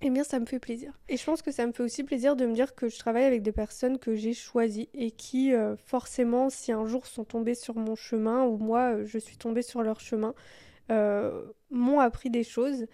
Eh 0.00 0.10
bien, 0.10 0.22
ça 0.22 0.38
me 0.38 0.46
fait 0.46 0.60
plaisir. 0.60 0.92
Et 1.08 1.16
je 1.16 1.24
pense 1.24 1.42
que 1.42 1.50
ça 1.50 1.66
me 1.66 1.72
fait 1.72 1.82
aussi 1.82 2.04
plaisir 2.04 2.36
de 2.36 2.46
me 2.46 2.54
dire 2.54 2.76
que 2.76 2.88
je 2.88 2.96
travaille 3.00 3.24
avec 3.24 3.42
des 3.42 3.50
personnes 3.50 3.98
que 3.98 4.14
j'ai 4.14 4.32
choisies 4.32 4.88
et 4.94 5.10
qui, 5.10 5.52
forcément, 5.86 6.50
si 6.50 6.70
un 6.70 6.86
jour 6.86 7.04
sont 7.04 7.24
tombées 7.24 7.56
sur 7.56 7.74
mon 7.74 7.96
chemin 7.96 8.44
ou 8.44 8.58
moi, 8.58 9.02
je 9.02 9.18
suis 9.18 9.36
tombée 9.36 9.62
sur 9.62 9.82
leur 9.82 9.98
chemin, 9.98 10.34
m'ont 10.88 11.98
appris 11.98 12.30
des 12.30 12.44
choses 12.44 12.86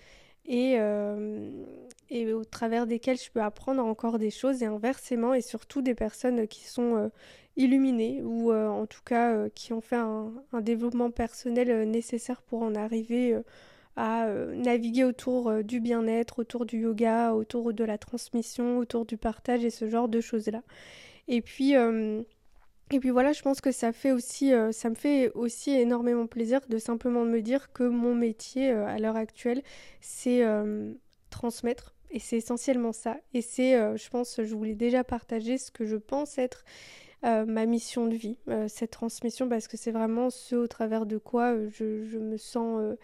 et, 0.47 0.76
euh, 0.78 1.64
et 2.11 2.33
au 2.33 2.44
travers 2.44 2.87
desquelles 2.87 3.18
je 3.18 3.30
peux 3.30 3.42
apprendre 3.42 3.85
encore 3.85 4.18
des 4.18 4.30
choses 4.30 4.62
et 4.62 4.66
inversement 4.66 5.35
et 5.35 5.40
surtout 5.40 5.83
des 5.83 5.94
personnes 5.94 6.47
qui 6.47 6.64
sont 6.64 6.97
euh, 6.97 7.09
illuminées 7.56 8.23
ou 8.23 8.52
euh, 8.52 8.68
en 8.68 8.87
tout 8.87 9.02
cas 9.04 9.49
qui 9.50 9.73
ont 9.73 9.80
fait 9.80 9.97
un 9.97 10.61
développement 10.61 11.11
personnel 11.11 11.88
nécessaire 11.88 12.42
pour 12.42 12.62
en 12.62 12.75
arriver 12.75 13.38
à 13.97 14.27
naviguer 14.55 15.05
autour 15.05 15.63
du 15.63 15.81
bien-être, 15.81 16.41
autour 16.41 16.67
du 16.67 16.81
yoga, 16.81 17.33
autour 17.33 17.73
de 17.73 17.85
la 17.85 17.99
transmission, 17.99 18.79
autour 18.79 19.07
du 19.07 19.17
partage 19.17 19.65
et 19.65 19.71
ce 19.71 19.89
genre 19.89 20.09
de 20.09 20.21
choses-là. 20.21 20.63
Et 21.29 21.41
puis 21.41 21.75
et 22.91 23.01
puis 23.01 23.11
voilà, 23.11 23.33
je 23.33 23.43
pense 23.43 23.61
que 23.61 23.73
ça 23.73 23.93
fait 23.93 24.13
aussi, 24.13 24.53
euh, 24.53 24.71
ça 24.71 24.91
me 24.91 24.95
fait 24.95 25.31
aussi 25.33 25.71
énormément 25.71 26.27
plaisir 26.27 26.61
de 26.69 26.79
simplement 26.79 27.25
me 27.25 27.41
dire 27.41 27.73
que 27.73 27.85
mon 27.85 28.15
métier 28.15 28.71
euh, 28.71 28.87
à 28.87 28.99
l'heure 28.99 29.17
actuelle, 29.17 29.63
c'est 30.01 30.45
euh, 30.45 30.93
transmettre. 31.31 31.95
Et 32.11 32.19
c'est 32.19 32.37
essentiellement 32.37 32.93
ça. 32.93 33.17
Et 33.33 33.43
c'est, 33.43 33.73
je 33.97 34.09
pense, 34.09 34.41
je 34.41 34.55
voulais 34.55 34.77
déjà 34.77 35.03
partager 35.03 35.59
ce 35.59 35.73
que 35.73 35.85
je 35.85 35.97
pense 35.97 36.39
être 36.39 36.65
ma 37.25 37.67
mission 37.67 38.07
de 38.07 38.15
vie, 38.15 38.39
cette 38.69 38.93
transmission, 38.93 39.49
parce 39.49 39.67
que 39.67 39.77
c'est 39.77 39.91
vraiment 39.91 40.31
ce 40.31 40.55
au 40.55 40.69
travers 40.69 41.07
de 41.07 41.19
quoi 41.19 41.57
je 41.71 42.19
me 42.19 42.37
sens 42.37 42.95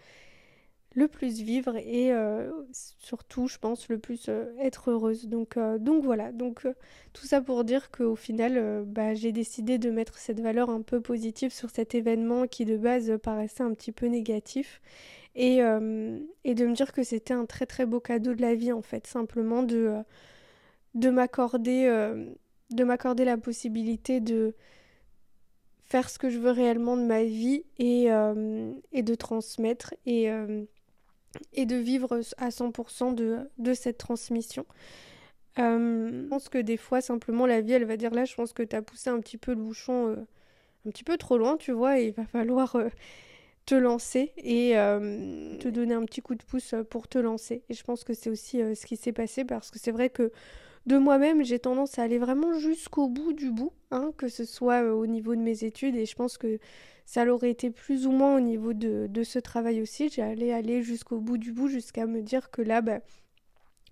le 0.93 1.07
plus 1.07 1.41
vivre 1.41 1.77
et 1.77 2.11
euh, 2.11 2.51
surtout, 2.71 3.47
je 3.47 3.57
pense, 3.57 3.87
le 3.87 3.97
plus 3.97 4.25
euh, 4.27 4.45
être 4.59 4.91
heureuse. 4.91 5.27
Donc, 5.27 5.55
euh, 5.55 5.77
donc 5.77 6.03
voilà, 6.03 6.31
donc 6.31 6.67
tout 7.13 7.25
ça 7.25 7.41
pour 7.41 7.63
dire 7.63 7.91
qu'au 7.91 8.15
final, 8.15 8.83
bah, 8.85 9.13
j'ai 9.13 9.31
décidé 9.31 9.77
de 9.77 9.89
mettre 9.89 10.17
cette 10.17 10.41
valeur 10.41 10.69
un 10.69 10.81
peu 10.81 10.99
positive 11.01 11.51
sur 11.51 11.69
cet 11.69 11.95
événement 11.95 12.47
qui 12.47 12.65
de 12.65 12.77
base 12.77 13.17
paraissait 13.23 13.63
un 13.63 13.73
petit 13.73 13.91
peu 13.91 14.07
négatif. 14.07 14.81
et, 15.35 15.59
de 15.59 16.65
me 16.65 16.73
dire 16.73 16.91
que 16.93 17.03
c'était 17.03 17.33
un 17.33 17.45
très 17.45 17.65
très 17.65 17.85
beau 17.85 17.99
cadeau 17.99 18.33
de 18.33 18.41
la 18.41 18.55
vie 18.55 18.73
en 18.73 18.81
fait, 18.81 19.07
simplement 19.07 19.63
de, 19.63 19.95
de 20.95 21.09
m'accorder 21.09 21.87
de 22.71 22.83
m'accorder 22.83 23.25
la 23.25 23.37
possibilité 23.37 24.21
de 24.21 24.55
faire 25.85 26.09
ce 26.09 26.19
que 26.19 26.29
je 26.29 26.39
veux 26.39 26.51
réellement 26.51 26.95
de 26.97 27.03
ma 27.03 27.23
vie 27.23 27.63
et, 27.79 28.07
et 28.91 29.03
de 29.03 29.15
transmettre 29.15 29.93
et, 30.05 30.29
et 31.53 31.65
de 31.65 31.75
vivre 31.75 32.19
à 32.37 32.49
100% 32.49 33.13
de, 33.15 33.39
de 33.57 33.73
cette 33.73 33.97
transmission. 33.97 34.65
je 35.57 36.27
pense 36.27 36.49
que 36.49 36.57
des 36.57 36.77
fois, 36.77 37.01
simplement, 37.01 37.45
la 37.45 37.61
vie, 37.61 37.73
elle 37.73 37.85
va 37.85 37.97
dire 37.97 38.11
là, 38.11 38.25
je 38.25 38.35
pense 38.35 38.53
que 38.53 38.63
tu 38.63 38.75
as 38.75 38.81
poussé 38.81 39.09
un 39.09 39.19
petit 39.19 39.37
peu 39.37 39.51
le 39.51 39.61
bouchon 39.61 40.15
un 40.85 40.89
petit 40.89 41.03
peu 41.03 41.17
trop 41.17 41.37
loin, 41.37 41.57
tu 41.57 41.71
vois, 41.71 41.99
et 41.99 42.07
il 42.07 42.13
va 42.13 42.25
falloir 42.25 42.75
te 43.65 43.75
lancer 43.75 44.33
et 44.37 44.73
te 45.59 45.67
donner 45.67 45.93
un 45.93 46.05
petit 46.05 46.21
coup 46.21 46.35
de 46.35 46.43
pouce 46.43 46.73
pour 46.89 47.07
te 47.07 47.19
lancer. 47.19 47.63
Et 47.69 47.73
je 47.73 47.83
pense 47.83 48.03
que 48.03 48.13
c'est 48.13 48.29
aussi 48.29 48.59
ce 48.75 48.85
qui 48.85 48.97
s'est 48.97 49.13
passé 49.13 49.45
parce 49.45 49.71
que 49.71 49.79
c'est 49.79 49.91
vrai 49.91 50.09
que 50.09 50.31
de 50.87 50.97
moi-même, 50.97 51.43
j'ai 51.43 51.59
tendance 51.59 51.99
à 51.99 52.03
aller 52.03 52.17
vraiment 52.17 52.53
jusqu'au 52.53 53.07
bout 53.07 53.33
du 53.33 53.51
bout, 53.51 53.71
hein, 53.91 54.11
que 54.17 54.27
ce 54.27 54.45
soit 54.45 54.81
au 54.93 55.05
niveau 55.05 55.35
de 55.35 55.41
mes 55.41 55.63
études 55.63 55.95
et 55.95 56.05
je 56.05 56.15
pense 56.15 56.37
que 56.37 56.59
ça 57.11 57.25
l'aurait 57.25 57.51
été 57.51 57.71
plus 57.71 58.07
ou 58.07 58.11
moins 58.11 58.37
au 58.37 58.39
niveau 58.39 58.71
de, 58.71 59.23
ce 59.25 59.37
travail 59.37 59.81
aussi. 59.81 60.07
J'allais 60.07 60.53
aller 60.53 60.81
jusqu'au 60.81 61.19
bout 61.19 61.37
du 61.37 61.51
bout 61.51 61.67
jusqu'à 61.67 62.05
me 62.05 62.21
dire 62.21 62.51
que 62.51 62.61
là, 62.61 62.79
bah, 62.79 63.01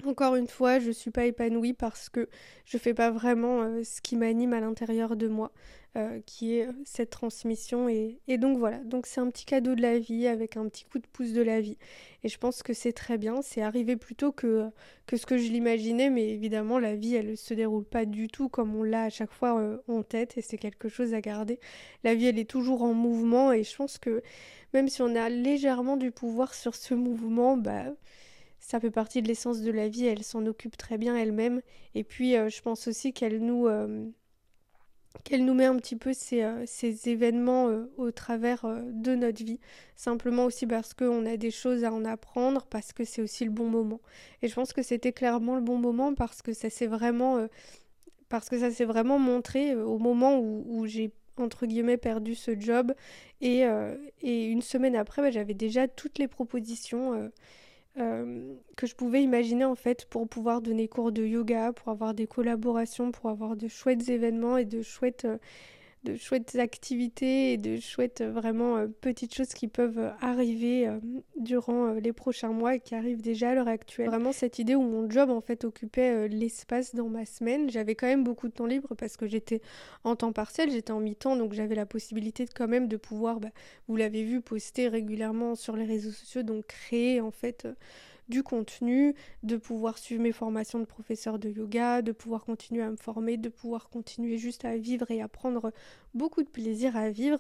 encore 0.06 0.36
une 0.36 0.48
fois, 0.48 0.80
je 0.80 0.88
ne 0.88 0.94
suis 0.94 1.12
pas 1.12 1.26
épanouie 1.26 1.74
parce 1.74 2.10
que 2.10 2.30
je 2.66 2.78
fais 2.78 2.94
pas 2.94 3.12
vraiment 3.12 3.84
ce 3.84 4.02
qui 4.02 4.16
m'anime 4.16 4.54
à 4.54 4.60
l'intérieur 4.60 5.16
de 5.16 5.28
moi. 5.28 5.52
Euh, 5.98 6.20
qui 6.28 6.56
est 6.56 6.68
euh, 6.68 6.72
cette 6.86 7.10
transmission. 7.10 7.90
Et, 7.90 8.20
donc 8.38 8.60
voilà, 8.60 8.78
donc 8.84 9.08
c'est 9.08 9.22
un 9.22 9.30
petit 9.32 9.46
cadeau 9.46 9.74
de 9.74 9.82
la 9.82 9.98
vie 9.98 10.28
avec 10.28 10.56
un 10.56 10.70
petit 10.70 10.86
coup 10.86 11.00
de 11.00 11.08
pouce 11.08 11.34
de 11.34 11.42
la 11.42 11.62
vie. 11.62 11.80
Et 12.24 12.30
je 12.30 12.38
pense 12.38 12.62
que 12.62 12.76
c'est 12.76 12.94
très 12.94 13.18
bien, 13.18 13.42
c'est 13.42 13.64
arrivé 13.64 13.96
plus 13.96 14.14
tôt 14.14 14.32
que, 14.32 14.70
que 15.08 15.18
ce 15.18 15.26
que 15.26 15.40
je 15.40 15.52
l'imaginais, 15.52 16.12
mais 16.12 16.30
évidemment 16.30 16.78
la 16.78 16.96
vie 16.96 17.16
elle 17.16 17.36
se 17.38 17.56
déroule 17.56 17.86
pas 17.86 18.06
du 18.06 18.28
tout 18.28 18.50
comme 18.50 18.76
on 18.76 18.84
l'a 18.84 19.06
à 19.06 19.10
chaque 19.10 19.32
fois 19.32 19.60
euh, 19.60 19.78
en 19.88 20.04
tête 20.04 20.38
et 20.38 20.44
c'est 20.44 20.60
quelque 20.60 20.90
chose 20.90 21.16
à 21.16 21.22
garder. 21.22 21.60
La 22.04 22.14
vie 22.14 22.28
elle 22.28 22.38
est 22.38 22.50
toujours 22.50 22.84
en 22.84 22.94
mouvement 22.94 23.52
et 23.52 23.64
je 23.64 23.76
pense 23.76 23.98
que 23.98 24.22
même 24.76 24.90
si 24.90 25.02
on 25.02 25.16
a 25.16 25.28
légèrement 25.28 25.98
du 25.98 26.12
pouvoir 26.12 26.54
sur 26.54 26.76
ce 26.76 26.94
mouvement, 26.94 27.58
bah 27.58 27.86
ça 28.60 28.80
fait 28.80 28.92
partie 28.92 29.22
de 29.22 29.28
l'essence 29.28 29.62
de 29.62 29.72
la 29.72 29.88
vie, 29.88 30.06
elle 30.06 30.24
s'en 30.24 30.46
occupe 30.46 30.78
très 30.78 30.98
bien 30.98 31.16
elle-même. 31.16 31.62
Et 31.96 32.04
puis 32.04 32.34
je 32.34 32.62
pense 32.62 32.88
aussi 32.88 33.14
qu'elle 33.14 33.40
nous 33.40 33.68
qu'elle 35.24 35.46
nous 35.46 35.54
met 35.54 35.66
un 35.66 35.76
petit 35.78 35.96
peu 35.96 36.14
ces, 36.14 36.44
euh, 36.44 36.66
événements 37.06 37.70
euh, 37.70 37.92
au 37.98 38.12
travers 38.12 38.66
euh, 38.66 38.82
de 38.86 39.16
notre 39.16 39.44
vie, 39.44 39.60
simplement 39.96 40.46
aussi 40.46 40.68
parce 40.68 40.94
qu'on 40.94 41.26
a 41.26 41.38
des 41.38 41.52
choses 41.52 41.84
à 41.84 41.92
en 41.92 42.06
apprendre, 42.06 42.66
parce 42.68 42.94
que 42.94 43.04
c'est 43.04 43.22
aussi 43.22 43.44
le 43.44 43.52
bon 43.52 43.68
moment. 43.68 44.02
Et 44.42 44.48
je 44.48 44.56
pense 44.56 44.74
que 44.74 44.84
c'était 44.84 45.12
clairement 45.12 45.56
le 45.56 45.62
bon 45.62 45.78
moment 45.78 46.14
parce 46.14 46.42
que 46.42 46.54
ça 46.54 46.70
s'est 46.70 46.88
vraiment, 46.88 47.48
parce 48.30 48.50
que 48.50 48.60
ça 48.60 48.72
s'est 48.72 48.86
vraiment 48.86 49.20
montré 49.20 49.76
au 49.76 49.98
moment 49.98 50.40
où, 50.40 50.86
j'ai 50.86 51.12
entre 51.38 51.66
guillemets 51.66 51.98
perdu 51.98 52.36
ce 52.36 52.60
job 52.60 52.94
et, 53.40 53.64
et 54.22 54.46
une 54.46 54.62
semaine 54.62 54.94
après 54.98 55.22
bah, 55.22 55.32
j'avais 55.32 55.54
déjà 55.54 55.88
toutes 55.88 56.18
les 56.20 56.28
propositions 56.28 57.32
euh, 57.98 58.56
que 58.78 58.88
je 58.88 58.96
pouvais 58.96 59.24
imaginer 59.24 59.66
en 59.66 59.76
fait 59.76 60.06
pour 60.06 60.28
pouvoir 60.28 60.62
donner 60.62 60.88
cours 60.88 61.12
de 61.12 61.24
yoga, 61.26 61.74
pour 61.74 61.90
avoir 61.90 62.14
des 62.14 62.28
collaborations, 62.28 63.12
pour 63.12 63.30
avoir 63.30 63.56
de 63.56 63.68
chouettes 63.68 64.10
événements 64.10 64.58
et 64.58 64.66
de 64.66 64.82
chouettes, 64.82 65.26
euh, 65.26 65.38
de 66.04 66.16
chouettes 66.16 66.56
activités 66.56 67.54
et 67.54 67.58
de 67.58 67.80
chouettes 67.80 68.22
euh, 68.22 68.32
vraiment 68.32 68.88
petites 69.02 69.34
choses 69.34 69.50
qui 69.50 69.68
peuvent 69.68 70.12
arriver 70.22 70.90
durant 71.38 71.94
les 71.94 72.14
prochains 72.14 72.52
mois 72.52 72.76
et 72.76 72.80
qui 72.80 72.96
arrivent 72.96 73.22
déjà 73.22 73.50
à 73.50 73.56
l'heure 73.56 73.68
actuelle. 73.68 74.08
Vraiment 74.08 74.32
cette 74.32 74.60
idée 74.60 74.76
où 74.76 74.82
mon 74.82 75.10
job 75.10 75.30
en 75.30 75.42
fait 75.42 75.66
occupait 75.66 76.28
l'espace 76.28 76.96
dans 76.96 77.10
ma 77.10 77.26
semaine. 77.26 77.70
J'avais 77.70 77.96
quand 77.96 78.08
même 78.08 78.24
beaucoup 78.24 78.48
de 78.48 78.54
temps 78.54 78.66
libre 78.66 78.96
parce 78.96 79.18
que 79.18 79.28
j'étais 79.28 79.62
en 80.04 80.16
temps 80.16 80.32
partiel, 80.32 80.72
j'étais 80.72 80.92
en 80.92 81.00
mi-temps 81.00 81.36
donc 81.36 81.54
j'avais 81.54 81.76
la 81.76 81.86
possibilité 81.86 82.46
quand 82.54 82.68
même 82.68 82.88
de 82.88 82.98
pouvoir, 82.98 83.40
bah, 83.40 83.50
vous 83.88 83.96
l'avez 83.96 84.24
vu, 84.24 84.42
poster 84.42 84.88
régulièrement 84.88 85.56
sur 85.56 85.76
les 85.76 85.86
réseaux 85.86 86.12
sociaux, 86.12 86.44
donc 86.44 86.66
créer 86.68 87.22
en 87.22 87.32
fait 87.32 87.68
du 88.30 88.44
contenu, 88.44 89.16
de 89.44 89.58
pouvoir 89.58 89.98
suivre 89.98 90.22
mes 90.22 90.32
formations 90.32 90.80
de 90.80 90.86
professeur 90.86 91.40
de 91.40 91.50
yoga, 91.50 92.02
de 92.02 92.12
pouvoir 92.12 92.46
continuer 92.46 92.84
à 92.84 92.92
me 92.92 92.96
former, 92.96 93.38
de 93.38 93.50
pouvoir 93.50 93.90
continuer 93.90 94.38
juste 94.38 94.66
à 94.66 94.78
vivre 94.78 95.10
et 95.12 95.22
à 95.22 95.28
prendre 95.28 95.74
beaucoup 96.14 96.44
de 96.44 96.50
plaisir 96.50 96.96
à 96.96 97.10
vivre. 97.10 97.40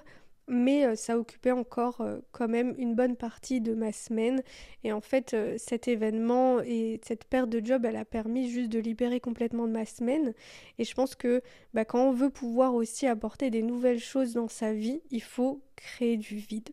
Mais 0.51 0.83
euh, 0.83 0.95
ça 0.95 1.19
occupait 1.19 1.51
encore 1.51 2.01
euh, 2.01 2.17
quand 2.31 2.47
même 2.47 2.73
une 2.79 2.95
bonne 2.95 3.15
partie 3.15 3.61
de 3.61 3.75
ma 3.75 3.91
semaine. 3.91 4.41
Et 4.83 4.91
en 4.91 4.99
fait, 4.99 5.35
euh, 5.35 5.55
cet 5.59 5.87
événement 5.87 6.59
et 6.61 6.99
cette 7.03 7.25
perte 7.25 7.51
de 7.51 7.63
job, 7.63 7.85
elle 7.85 7.95
a 7.95 8.03
permis 8.03 8.49
juste 8.49 8.69
de 8.71 8.79
libérer 8.79 9.19
complètement 9.19 9.67
de 9.67 9.73
ma 9.73 9.85
semaine. 9.85 10.33
Et 10.79 10.85
je 10.85 10.93
pense 10.95 11.13
que 11.13 11.43
bah, 11.75 11.85
quand 11.85 12.01
on 12.01 12.13
veut 12.13 12.31
pouvoir 12.31 12.73
aussi 12.73 13.05
apporter 13.05 13.51
des 13.51 13.61
nouvelles 13.61 13.99
choses 13.99 14.33
dans 14.33 14.47
sa 14.47 14.73
vie, 14.73 15.01
il 15.11 15.21
faut 15.21 15.61
créer 15.75 16.17
du 16.17 16.37
vide 16.37 16.69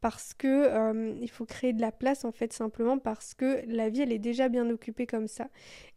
parce 0.00 0.34
que 0.34 0.46
euh, 0.48 1.14
il 1.20 1.30
faut 1.30 1.44
créer 1.44 1.72
de 1.72 1.80
la 1.80 1.92
place 1.92 2.24
en 2.24 2.32
fait 2.32 2.52
simplement 2.52 2.98
parce 2.98 3.34
que 3.34 3.62
la 3.66 3.88
vie 3.88 4.02
elle 4.02 4.12
est 4.12 4.18
déjà 4.18 4.48
bien 4.48 4.68
occupée 4.70 5.06
comme 5.06 5.28
ça. 5.28 5.48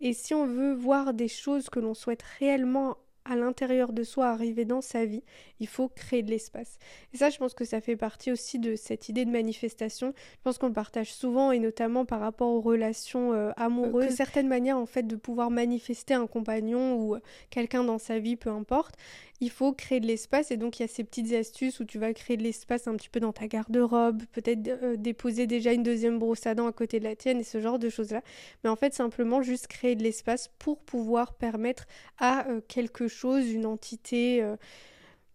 Et 0.02 0.14
si 0.14 0.34
on 0.34 0.46
veut 0.46 0.74
voir 0.74 1.14
des 1.14 1.28
choses 1.28 1.70
que 1.70 1.80
l'on 1.80 1.94
souhaite 1.94 2.24
réellement 2.40 2.98
à 3.26 3.36
l'intérieur 3.36 3.94
de 3.94 4.04
soi 4.04 4.28
arriver 4.28 4.66
dans 4.66 4.82
sa 4.82 5.06
vie, 5.06 5.24
il 5.60 5.68
faut 5.68 5.88
créer 5.88 6.24
de 6.24 6.30
l'espace. 6.30 6.78
Et 7.14 7.18
ça, 7.18 7.30
je 7.30 7.38
pense 7.38 7.54
que 7.54 7.64
ça 7.64 7.80
fait 7.80 7.96
partie 7.96 8.32
aussi 8.32 8.60
de 8.60 8.76
cette 8.76 9.08
idée 9.10 9.24
de 9.26 9.32
manifestation. 9.32 10.14
Je 10.18 10.42
pense 10.44 10.58
qu'on 10.58 10.68
le 10.68 10.74
partage 10.74 11.14
souvent 11.14 11.52
et 11.52 11.60
notamment 11.60 12.06
par 12.06 12.20
rapport 12.20 12.50
aux 12.50 12.62
relations 12.62 13.34
euh, 13.34 13.52
amoureuses. 13.56 14.12
Euh, 14.12 14.16
certaines 14.16 14.48
manières 14.48 14.78
en 14.78 14.86
fait 14.86 15.04
de 15.04 15.16
pouvoir 15.16 15.52
manifester 15.52 16.14
un 16.14 16.28
compagnon 16.28 16.98
ou 16.98 17.18
quelqu'un 17.50 17.84
dans 17.84 18.00
sa 18.00 18.20
vie, 18.20 18.36
peu 18.36 18.50
importe 18.50 18.96
il 19.44 19.50
faut 19.50 19.74
créer 19.74 20.00
de 20.00 20.08
l'espace 20.08 20.52
et 20.52 20.58
donc 20.58 20.80
il 20.80 20.84
y 20.84 20.86
a 20.86 20.88
ces 20.88 21.04
petites 21.04 21.34
astuces 21.34 21.82
où 21.82 21.84
tu 21.84 22.00
vas 22.00 22.14
créer 22.14 22.38
de 22.38 22.44
l'espace 22.44 22.88
un 22.88 22.96
petit 22.96 23.10
peu 23.10 23.20
dans 23.20 23.34
ta 23.34 23.48
garde-robe, 23.48 24.24
peut-être 24.32 24.68
euh, 24.68 24.96
déposer 24.96 25.48
déjà 25.48 25.74
une 25.74 25.84
deuxième 25.84 26.18
brosse 26.18 26.48
à 26.48 26.56
dents 26.56 26.68
à 26.68 26.72
côté 26.72 27.00
de 27.00 27.04
la 27.04 27.18
tienne 27.18 27.40
et 27.40 27.44
ce 27.44 27.60
genre 27.60 27.78
de 27.78 27.90
choses-là. 27.90 28.22
Mais 28.64 28.70
en 28.70 28.78
fait, 28.78 28.94
simplement 28.94 29.42
juste 29.42 29.68
créer 29.68 29.96
de 29.96 30.04
l'espace 30.04 30.50
pour 30.60 30.80
pouvoir 30.80 31.34
permettre 31.34 31.88
à 32.20 32.48
euh, 32.48 32.62
quelque 32.70 33.10
chose, 33.10 33.52
une 33.52 33.66
entité, 33.66 34.42
euh, 34.42 34.56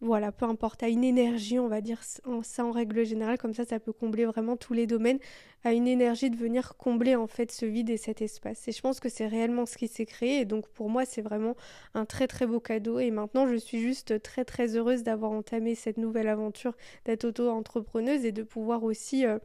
voilà, 0.01 0.31
peu 0.31 0.45
importe, 0.45 0.83
à 0.85 0.89
une 0.89 1.03
énergie, 1.03 1.59
on 1.59 1.67
va 1.69 1.81
dire 1.81 2.01
ça 2.43 2.65
en 2.65 2.71
règle 2.71 3.05
générale, 3.05 3.37
comme 3.37 3.53
ça, 3.53 3.65
ça 3.65 3.81
peut 3.81 3.93
combler 3.93 4.27
vraiment 4.27 4.57
tous 4.57 4.73
les 4.73 4.87
domaines, 4.87 5.19
à 5.65 5.73
une 5.73 5.89
énergie 5.89 6.31
de 6.31 6.37
venir 6.37 6.77
combler 6.77 7.17
en 7.17 7.27
fait 7.27 7.51
ce 7.51 7.67
vide 7.67 7.91
et 7.91 7.97
cet 7.97 8.23
espace. 8.23 8.69
Et 8.69 8.73
je 8.73 8.81
pense 8.81 9.01
que 9.01 9.09
c'est 9.09 9.27
réellement 9.27 9.67
ce 9.67 9.77
qui 9.77 9.89
s'est 9.89 10.07
créé, 10.07 10.41
et 10.41 10.45
donc 10.45 10.69
pour 10.69 10.89
moi, 10.89 11.05
c'est 11.05 11.23
vraiment 11.23 11.57
un 11.95 12.05
très 12.05 12.29
très 12.29 12.47
beau 12.47 12.61
cadeau. 12.61 13.01
Et 13.01 13.11
maintenant, 13.11 13.49
je 13.49 13.57
suis 13.57 13.81
juste 13.81 14.23
très 14.23 14.45
très 14.45 14.77
heureuse 14.77 15.03
d'avoir 15.03 15.33
entamé 15.33 15.75
cette 15.75 15.99
nouvelle 15.99 16.29
aventure 16.29 16.77
d'être 17.05 17.25
auto-entrepreneuse 17.25 18.25
et 18.25 18.33
de 18.33 18.43
pouvoir 18.45 18.85
aussi 18.85 19.27
euh, 19.27 19.39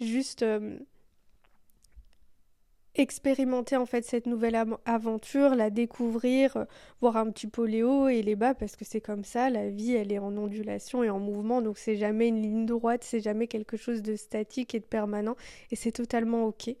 juste. 0.00 0.42
Euh, 0.42 0.78
expérimenter 2.94 3.76
en 3.76 3.86
fait 3.86 4.04
cette 4.04 4.26
nouvelle 4.26 4.56
aventure, 4.84 5.54
la 5.54 5.70
découvrir, 5.70 6.56
euh, 6.56 6.64
voir 7.00 7.16
un 7.16 7.30
petit 7.30 7.46
peu 7.46 7.64
les 7.66 7.82
hauts 7.82 8.08
et 8.08 8.22
les 8.22 8.36
bas 8.36 8.54
parce 8.54 8.76
que 8.76 8.84
c'est 8.84 9.00
comme 9.00 9.24
ça, 9.24 9.48
la 9.48 9.70
vie 9.70 9.94
elle 9.94 10.12
est 10.12 10.18
en 10.18 10.36
ondulation 10.36 11.02
et 11.02 11.08
en 11.10 11.18
mouvement 11.18 11.62
donc 11.62 11.78
c'est 11.78 11.96
jamais 11.96 12.28
une 12.28 12.42
ligne 12.42 12.66
droite, 12.66 13.02
c'est 13.04 13.20
jamais 13.20 13.46
quelque 13.46 13.76
chose 13.76 14.02
de 14.02 14.14
statique 14.16 14.74
et 14.74 14.80
de 14.80 14.84
permanent 14.84 15.36
et 15.70 15.76
c'est 15.76 15.92
totalement 15.92 16.44
ok. 16.46 16.74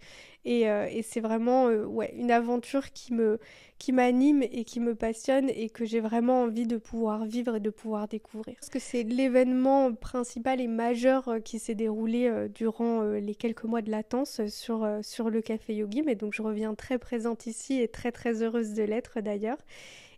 Euh, 0.46 0.88
et, 0.90 1.02
c'est 1.02 1.20
vraiment 1.20 1.68
euh, 1.68 1.84
ouais, 1.84 2.12
une 2.16 2.30
aventure 2.30 2.92
qui 2.92 3.12
me 3.12 3.38
qui 3.78 3.92
m'anime 3.92 4.42
et 4.42 4.64
qui 4.64 4.78
me 4.78 4.94
passionne 4.94 5.50
et 5.50 5.68
que 5.68 5.84
j'ai 5.84 5.98
vraiment 5.98 6.42
envie 6.42 6.66
de 6.66 6.76
pouvoir 6.76 7.24
vivre 7.24 7.56
et 7.56 7.60
de 7.60 7.70
pouvoir 7.70 8.06
découvrir. 8.06 8.54
Parce 8.56 8.70
que 8.70 8.78
c'est 8.78 9.02
l'événement 9.02 9.92
principal 9.92 10.60
et 10.60 10.68
majeur 10.68 11.28
euh, 11.28 11.40
qui 11.40 11.58
s'est 11.58 11.74
déroulé 11.74 12.30
durant 12.54 13.02
les 13.02 13.34
quelques 13.34 13.64
mois 13.64 13.82
de 13.82 13.90
latence 13.90 14.46
sur, 14.46 14.88
sur 15.02 15.30
le 15.30 15.42
Café 15.42 15.74
Yogi. 15.74 16.02
Mais 16.02 16.14
donc 16.14 16.32
je 16.32 16.42
reviens 16.42 16.74
très 16.74 16.98
présente 16.98 17.46
ici 17.46 17.80
et 17.80 17.88
très 17.88 18.12
très 18.12 18.42
heureuse 18.42 18.74
de 18.74 18.82
l'être 18.82 19.20
d'ailleurs. 19.20 19.58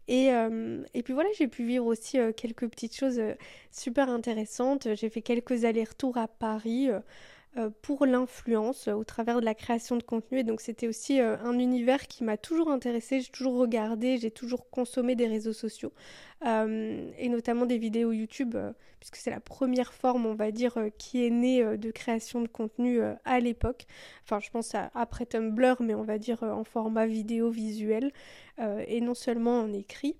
Et, 0.07 0.27
et, 0.93 1.03
puis 1.03 1.15
voilà, 1.15 1.31
j'ai 1.39 1.49
pu 1.49 1.65
vivre 1.65 1.87
aussi 1.87 2.19
quelques 2.37 2.69
petites 2.69 2.95
choses 2.95 3.23
super 3.71 4.11
intéressantes. 4.11 4.89
J'ai 4.95 5.09
fait 5.09 5.23
quelques 5.23 5.65
allers-retours 5.65 6.19
à 6.19 6.29
Paris 6.29 6.91
pour 7.83 8.07
l'influence 8.07 8.89
euh, 8.89 8.93
au 8.95 9.05
travers 9.05 9.41
de 9.41 9.45
la 9.45 9.55
création 9.55 9.97
de 9.97 10.03
contenu. 10.03 10.41
Et 10.41 10.43
donc 10.45 10.61
c'était 10.61 10.89
aussi 10.89 11.21
euh, 11.21 11.37
un 11.39 11.59
univers 11.59 12.07
qui 12.07 12.25
m'a 12.25 12.37
toujours 12.37 12.71
intéressé, 12.71 13.21
j'ai 13.21 13.31
toujours 13.31 13.57
regardé, 13.57 14.19
j'ai 14.19 14.31
toujours 14.31 14.69
consommé 14.71 15.15
des 15.15 15.27
réseaux 15.27 15.53
sociaux 15.53 15.93
et 16.47 17.29
notamment 17.31 17.65
des 17.65 17.79
vidéos 17.79 18.13
YouTube, 18.13 18.55
puisque 19.01 19.17
c'est 19.17 19.31
la 19.31 19.41
première 19.41 19.95
forme, 19.95 20.27
on 20.27 20.35
va 20.35 20.51
dire, 20.51 20.75
qui 20.99 21.25
est 21.25 21.31
née 21.31 21.65
de 21.79 21.91
création 21.91 22.43
de 22.43 22.49
contenu 22.49 23.01
à 23.25 23.41
l'époque. 23.41 23.87
Enfin, 24.25 24.41
je 24.41 24.51
pense 24.51 24.75
à, 24.75 24.91
après 24.95 25.25
Tumblr, 25.25 25.77
mais 25.81 25.95
on 25.95 26.03
va 26.03 26.19
dire 26.19 26.43
en 26.43 26.65
format 26.65 27.07
vidéo 27.07 27.49
visuel 27.49 28.13
et 28.59 29.01
non 29.01 29.15
seulement 29.15 29.61
en 29.61 29.73
écrit. 29.73 30.19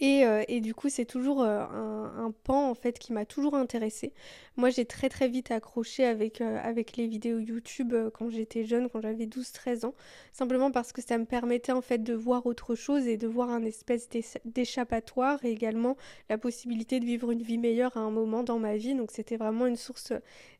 Et, 0.00 0.24
euh, 0.26 0.42
et, 0.48 0.60
du 0.60 0.74
coup, 0.74 0.88
c'est 0.88 1.04
toujours 1.04 1.42
euh, 1.42 1.60
un, 1.60 2.26
un, 2.26 2.30
pan 2.30 2.70
en 2.70 2.74
fait 2.74 2.98
qui 2.98 3.12
m'a 3.12 3.24
toujours 3.24 3.54
intéressée. 3.54 4.12
Moi, 4.56 4.70
j'ai 4.70 4.84
très 4.84 5.08
très 5.08 5.28
vite 5.28 5.50
accroché 5.50 6.04
avec, 6.04 6.40
euh, 6.40 6.58
avec 6.62 6.96
les 6.96 7.06
vidéos 7.06 7.38
YouTube 7.38 7.94
quand 8.12 8.28
j'étais 8.30 8.64
jeune, 8.64 8.88
quand 8.88 9.00
j'avais 9.00 9.26
12-13 9.26 9.86
ans, 9.86 9.94
simplement 10.32 10.70
parce 10.70 10.92
que 10.92 11.00
ça 11.00 11.16
me 11.18 11.24
permettait 11.24 11.72
en 11.72 11.82
fait 11.82 12.02
de 12.02 12.14
voir 12.14 12.46
autre 12.46 12.74
chose 12.74 13.06
et 13.06 13.16
de 13.16 13.26
voir 13.26 13.50
un 13.50 13.64
espèce 13.64 14.08
d'échappatoire 14.44 15.44
et 15.44 15.52
également 15.52 15.96
la 16.28 16.38
possibilité 16.38 17.00
de 17.00 17.04
vivre 17.04 17.30
une 17.30 17.42
vie 17.42 17.58
meilleure 17.58 17.96
à 17.96 18.00
un 18.00 18.10
moment 18.10 18.42
dans 18.42 18.58
ma 18.58 18.76
vie. 18.76 18.94
Donc 18.94 19.10
c'était 19.12 19.36
vraiment 19.36 19.66
une 19.66 19.76
source 19.76 20.12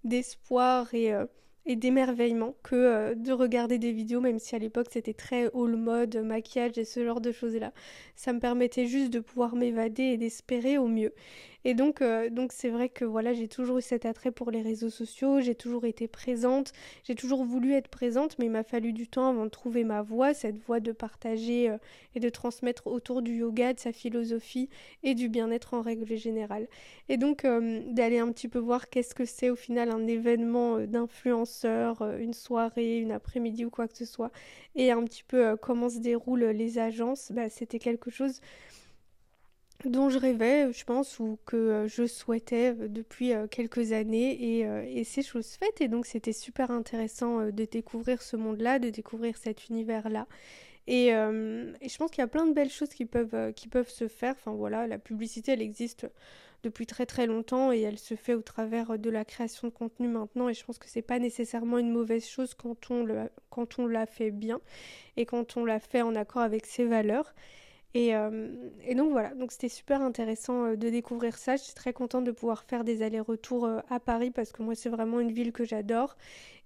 d'espoir 0.04 0.94
et 0.94 1.12
et 1.66 1.76
d'émerveillement 1.76 2.54
que 2.62 2.74
euh, 2.74 3.14
de 3.14 3.32
regarder 3.32 3.78
des 3.78 3.92
vidéos, 3.92 4.20
même 4.20 4.38
si 4.38 4.54
à 4.54 4.58
l'époque 4.58 4.88
c'était 4.90 5.14
très 5.14 5.48
haut 5.52 5.66
mode, 5.76 6.16
maquillage 6.16 6.78
et 6.78 6.84
ce 6.84 7.04
genre 7.04 7.20
de 7.20 7.32
choses-là. 7.32 7.72
Ça 8.16 8.32
me 8.32 8.40
permettait 8.40 8.86
juste 8.86 9.12
de 9.12 9.20
pouvoir 9.20 9.56
m'évader 9.56 10.02
et 10.04 10.16
d'espérer 10.16 10.78
au 10.78 10.86
mieux. 10.88 11.12
Et 11.64 11.72
donc, 11.72 12.02
euh, 12.02 12.28
donc 12.28 12.52
c'est 12.52 12.68
vrai 12.68 12.90
que 12.90 13.06
voilà, 13.06 13.32
j'ai 13.32 13.48
toujours 13.48 13.78
eu 13.78 13.82
cet 13.82 14.04
attrait 14.04 14.30
pour 14.30 14.50
les 14.50 14.60
réseaux 14.60 14.90
sociaux, 14.90 15.40
j'ai 15.40 15.54
toujours 15.54 15.86
été 15.86 16.08
présente, 16.08 16.72
j'ai 17.04 17.14
toujours 17.14 17.44
voulu 17.44 17.72
être 17.72 17.88
présente, 17.88 18.38
mais 18.38 18.46
il 18.46 18.50
m'a 18.50 18.64
fallu 18.64 18.92
du 18.92 19.08
temps 19.08 19.30
avant 19.30 19.44
de 19.44 19.50
trouver 19.50 19.82
ma 19.82 20.02
voie, 20.02 20.34
cette 20.34 20.58
voie 20.58 20.80
de 20.80 20.92
partager 20.92 21.70
euh, 21.70 21.78
et 22.14 22.20
de 22.20 22.28
transmettre 22.28 22.86
autour 22.86 23.22
du 23.22 23.36
yoga, 23.36 23.72
de 23.72 23.80
sa 23.80 23.92
philosophie 23.92 24.68
et 25.02 25.14
du 25.14 25.30
bien-être 25.30 25.72
en 25.72 25.80
règle 25.80 26.16
générale. 26.16 26.68
Et 27.08 27.16
donc 27.16 27.46
euh, 27.46 27.80
d'aller 27.88 28.18
un 28.18 28.30
petit 28.30 28.48
peu 28.48 28.58
voir 28.58 28.90
qu'est-ce 28.90 29.14
que 29.14 29.24
c'est 29.24 29.48
au 29.48 29.56
final 29.56 29.90
un 29.90 30.06
événement 30.06 30.80
d'influenceur, 30.80 32.02
une 32.18 32.34
soirée, 32.34 32.98
une 32.98 33.12
après-midi 33.12 33.64
ou 33.64 33.70
quoi 33.70 33.88
que 33.88 33.96
ce 33.96 34.04
soit, 34.04 34.30
et 34.76 34.90
un 34.90 35.02
petit 35.04 35.24
peu 35.26 35.56
comment 35.56 35.88
se 35.88 35.98
déroulent 35.98 36.44
les 36.44 36.78
agences, 36.78 37.32
bah, 37.32 37.48
c'était 37.48 37.78
quelque 37.78 38.10
chose 38.10 38.40
dont 39.84 40.08
je 40.08 40.18
rêvais, 40.18 40.72
je 40.72 40.84
pense, 40.84 41.18
ou 41.18 41.38
que 41.44 41.56
euh, 41.56 41.88
je 41.88 42.06
souhaitais 42.06 42.70
euh, 42.70 42.88
depuis 42.88 43.32
euh, 43.32 43.46
quelques 43.46 43.92
années, 43.92 44.60
et, 44.60 45.04
c'est 45.04 45.22
chose 45.22 45.46
faite. 45.46 45.80
Et 45.80 45.88
donc 45.88 46.06
c'était 46.06 46.32
super 46.32 46.70
intéressant 46.70 47.46
de 47.46 47.64
découvrir 47.64 48.22
ce 48.22 48.36
monde-là, 48.36 48.78
de 48.78 48.90
découvrir 48.90 49.36
cet 49.36 49.68
univers-là. 49.68 50.26
Et, 50.86 51.08
je 51.10 51.96
pense 51.98 52.10
qu'il 52.10 52.20
y 52.20 52.24
a 52.24 52.28
plein 52.28 52.46
de 52.46 52.52
belles 52.52 52.70
choses 52.70 52.90
qui 52.90 53.06
peuvent, 53.06 53.88
se 53.88 54.08
faire. 54.08 54.34
Enfin 54.36 54.52
voilà, 54.52 54.86
la 54.86 54.98
publicité, 54.98 55.52
elle 55.52 55.62
existe 55.62 56.06
depuis 56.62 56.86
très 56.86 57.04
très 57.04 57.26
longtemps 57.26 57.72
et 57.72 57.80
elle 57.82 57.98
se 57.98 58.14
fait 58.14 58.32
au 58.32 58.40
travers 58.40 58.98
de 58.98 59.10
la 59.10 59.24
création 59.24 59.68
de 59.68 59.72
contenu 59.72 60.08
maintenant. 60.08 60.48
Et 60.48 60.54
je 60.54 60.64
pense 60.64 60.78
que 60.78 60.88
c'est 60.88 61.02
pas 61.02 61.18
nécessairement 61.18 61.78
une 61.78 61.90
mauvaise 61.90 62.26
chose 62.26 62.54
quand 62.54 62.90
on 62.90 63.86
l'a 63.86 64.06
fait 64.06 64.30
bien 64.30 64.60
et 65.16 65.26
quand 65.26 65.56
on 65.56 65.64
l'a 65.64 65.80
fait 65.80 66.02
en 66.02 66.14
accord 66.14 66.42
avec 66.42 66.64
ses 66.66 66.84
valeurs. 66.84 67.34
Euh, 67.96 68.70
et, 68.84 68.94
donc 68.94 69.12
voilà, 69.12 69.34
donc 69.34 69.52
c'était 69.52 69.68
super 69.68 70.02
intéressant 70.02 70.64
euh, 70.64 70.76
de 70.76 70.90
découvrir 70.90 71.36
ça. 71.38 71.56
Je 71.56 71.62
suis 71.62 71.74
très 71.74 71.92
contente 71.92 72.24
de 72.24 72.32
pouvoir 72.32 72.64
faire 72.64 72.82
des 72.84 73.02
allers-retours 73.02 73.66
euh, 73.66 73.80
à 73.88 74.00
Paris 74.00 74.30
parce 74.32 74.50
que 74.52 74.62
moi 74.62 74.74
c'est 74.74 74.88
vraiment 74.88 75.20
une 75.20 75.30
ville 75.30 75.52
que 75.52 75.64
j'adore. 75.64 76.16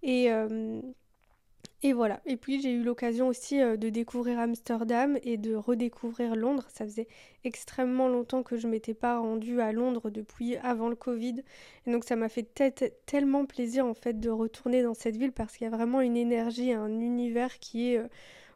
Et, 0.03 1.93
voilà. 1.93 2.21
Et 2.27 2.37
puis 2.37 2.61
j'ai 2.61 2.73
eu 2.73 2.83
l'occasion 2.83 3.29
aussi 3.29 3.59
de 3.59 3.89
découvrir 3.89 4.39
Amsterdam 4.39 5.19
et 5.23 5.37
de 5.37 5.55
redécouvrir 5.55 6.35
Londres. 6.35 6.65
Ça 6.69 6.85
faisait 6.85 7.07
extrêmement 7.45 8.09
longtemps 8.09 8.43
que 8.43 8.57
je 8.57 8.67
m'étais 8.67 8.95
pas 8.95 9.19
rendue 9.19 9.61
à 9.61 9.73
Londres 9.73 10.11
depuis 10.11 10.57
avant 10.57 10.89
le 10.89 10.97
Covid. 10.97 11.43
Et 11.87 11.93
donc 11.93 12.05
ça 12.05 12.17
m'a 12.17 12.29
fait 12.29 12.49
tellement 13.07 13.47
plaisir 13.47 13.87
en 13.87 13.95
fait 13.95 14.19
de 14.19 14.31
retourner 14.31 14.83
dans 14.83 14.95
cette 14.95 15.17
ville 15.17 15.33
parce 15.33 15.57
qu'il 15.57 15.67
y 15.67 15.69
a 15.73 15.77
vraiment 15.77 16.01
une 16.01 16.17
énergie, 16.17 16.73
un 16.73 17.01
univers 17.01 17.59
qui 17.59 17.95
est 17.95 18.01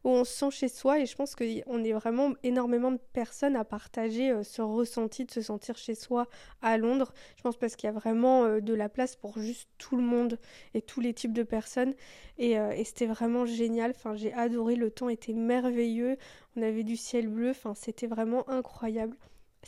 où 0.05 0.11
on 0.11 0.25
se 0.25 0.33
sent 0.33 0.51
chez 0.51 0.69
soi 0.69 0.99
et 0.99 1.07
je 1.07 1.15
pense 1.15 1.35
qu'on 1.35 1.45
est 1.85 1.93
vraiment 1.93 2.33
énormément 2.43 2.91
de 2.91 3.01
personnes 3.13 3.57
à 3.57 3.65
partager 3.65 4.31
euh, 4.31 4.43
ce 4.43 4.63
ressenti 4.63 5.25
de 5.25 5.31
se 5.31 5.43
sentir 5.43 5.77
chez 5.77 5.95
soi 5.95 6.27
à 6.61 6.77
Londres. 6.77 7.13
Je 7.37 7.43
pense 7.43 7.57
parce 7.57 7.77
qu'il 7.77 7.87
y 7.87 7.91
a 7.91 7.93
vraiment 7.93 8.45
euh, 8.45 8.61
de 8.61 8.75
la 8.75 8.89
place 8.89 9.17
pour 9.17 9.39
juste 9.39 9.69
tout 9.79 9.97
le 9.97 10.03
monde 10.03 10.39
et 10.75 10.83
tous 10.83 11.01
les 11.01 11.15
types 11.15 11.33
de 11.33 11.43
personnes. 11.43 11.95
Et, 12.39 12.59
euh, 12.59 12.71
et 12.73 12.85
c'était 12.85 13.07
vraiment 13.07 13.47
génial. 13.47 13.93
Enfin, 13.95 14.15
j'ai 14.15 14.33
adoré, 14.33 14.77
le 14.77 14.91
temps 14.91 15.09
était 15.09 15.35
merveilleux, 15.35 16.17
on 16.57 16.63
avait 16.63 16.85
du 16.85 16.97
ciel 16.97 17.29
bleu, 17.29 17.51
enfin, 17.51 17.75
c'était 17.75 18.07
vraiment 18.07 18.49
incroyable 18.49 19.17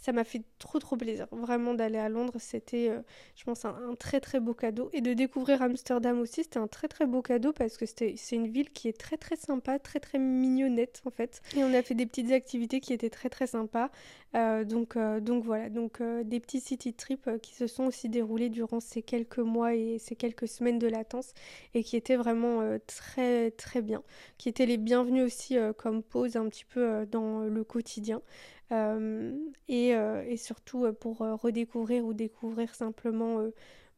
ça 0.00 0.12
m'a 0.12 0.24
fait 0.24 0.42
trop 0.58 0.78
trop 0.78 0.96
plaisir 0.96 1.26
vraiment 1.30 1.74
d'aller 1.74 1.98
à 1.98 2.08
Londres. 2.08 2.34
C'était 2.38 2.88
euh, 2.90 3.00
je 3.36 3.44
pense 3.44 3.64
un, 3.64 3.94
très 3.98 4.20
très 4.20 4.40
beau 4.40 4.54
cadeau. 4.54 4.90
Et 4.92 5.00
de 5.00 5.12
découvrir 5.12 5.62
Amsterdam 5.62 6.20
aussi 6.20 6.42
c'était 6.42 6.58
un 6.58 6.66
très 6.66 6.88
très 6.88 7.06
beau 7.06 7.22
cadeau 7.22 7.52
parce 7.52 7.76
que 7.76 7.86
c'est 7.86 8.16
une 8.32 8.48
ville 8.48 8.70
qui 8.70 8.88
est 8.88 8.98
très 8.98 9.16
très 9.16 9.36
sympa 9.36 9.78
très 9.78 10.00
très 10.00 10.18
mignonnette 10.18 11.02
en 11.04 11.10
fait. 11.10 11.40
Et 11.56 11.64
on 11.64 11.72
a 11.72 11.82
fait 11.82 11.94
des 11.94 12.06
petites 12.06 12.32
activités 12.32 12.80
qui 12.80 12.92
étaient 12.92 13.10
très 13.10 13.28
très 13.28 13.46
sympas. 13.46 13.90
Euh, 14.34 14.64
donc 14.64 14.96
euh, 14.96 15.20
donc 15.20 15.44
voilà. 15.44 15.68
Donc 15.70 16.02
des 16.24 16.40
petits 16.40 16.60
city 16.60 16.92
trips 16.92 17.30
qui 17.40 17.54
se 17.54 17.66
sont 17.66 17.84
aussi 17.84 18.08
déroulés 18.08 18.48
durant 18.48 18.80
ces 18.80 19.02
quelques 19.02 19.38
mois 19.38 19.74
et 19.74 19.98
ces 19.98 20.16
quelques 20.16 20.48
semaines 20.48 20.78
de 20.78 20.88
latence 20.88 21.32
et 21.74 21.84
qui 21.84 21.96
étaient 21.96 22.16
vraiment 22.16 22.78
très 22.86 23.52
très 23.52 23.82
bien. 23.82 24.02
Qui 24.38 24.48
étaient 24.48 24.66
les 24.66 24.76
bienvenus 24.76 25.24
aussi 25.24 25.56
comme 25.78 26.02
pause 26.02 26.36
un 26.36 26.48
petit 26.48 26.64
peu 26.64 27.06
dans 27.06 27.40
le 27.40 27.64
quotidien 27.64 28.20
et, 28.70 29.94
euh, 29.94 30.24
et, 30.26 30.36
surtout 30.36 30.84
euh, 30.84 30.92
pour 30.92 31.18
redécouvrir 31.18 32.04
ou 32.04 32.14
découvrir 32.14 32.74
simplement 32.74 33.40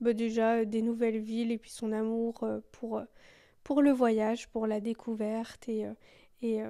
bah 0.01 0.13
déjà 0.13 0.65
des 0.65 0.83
nouvelles 0.83 1.19
villes 1.19 1.51
et 1.53 1.59
puis 1.59 1.71
son 1.71 1.93
amour 1.93 2.47
pour, 2.73 3.03
pour 3.65 3.83
le 3.83 3.91
voyage, 3.93 4.49
pour 4.49 4.67
la 4.67 4.81
découverte 4.81 5.69
et, 5.69 5.87
et, 6.43 6.61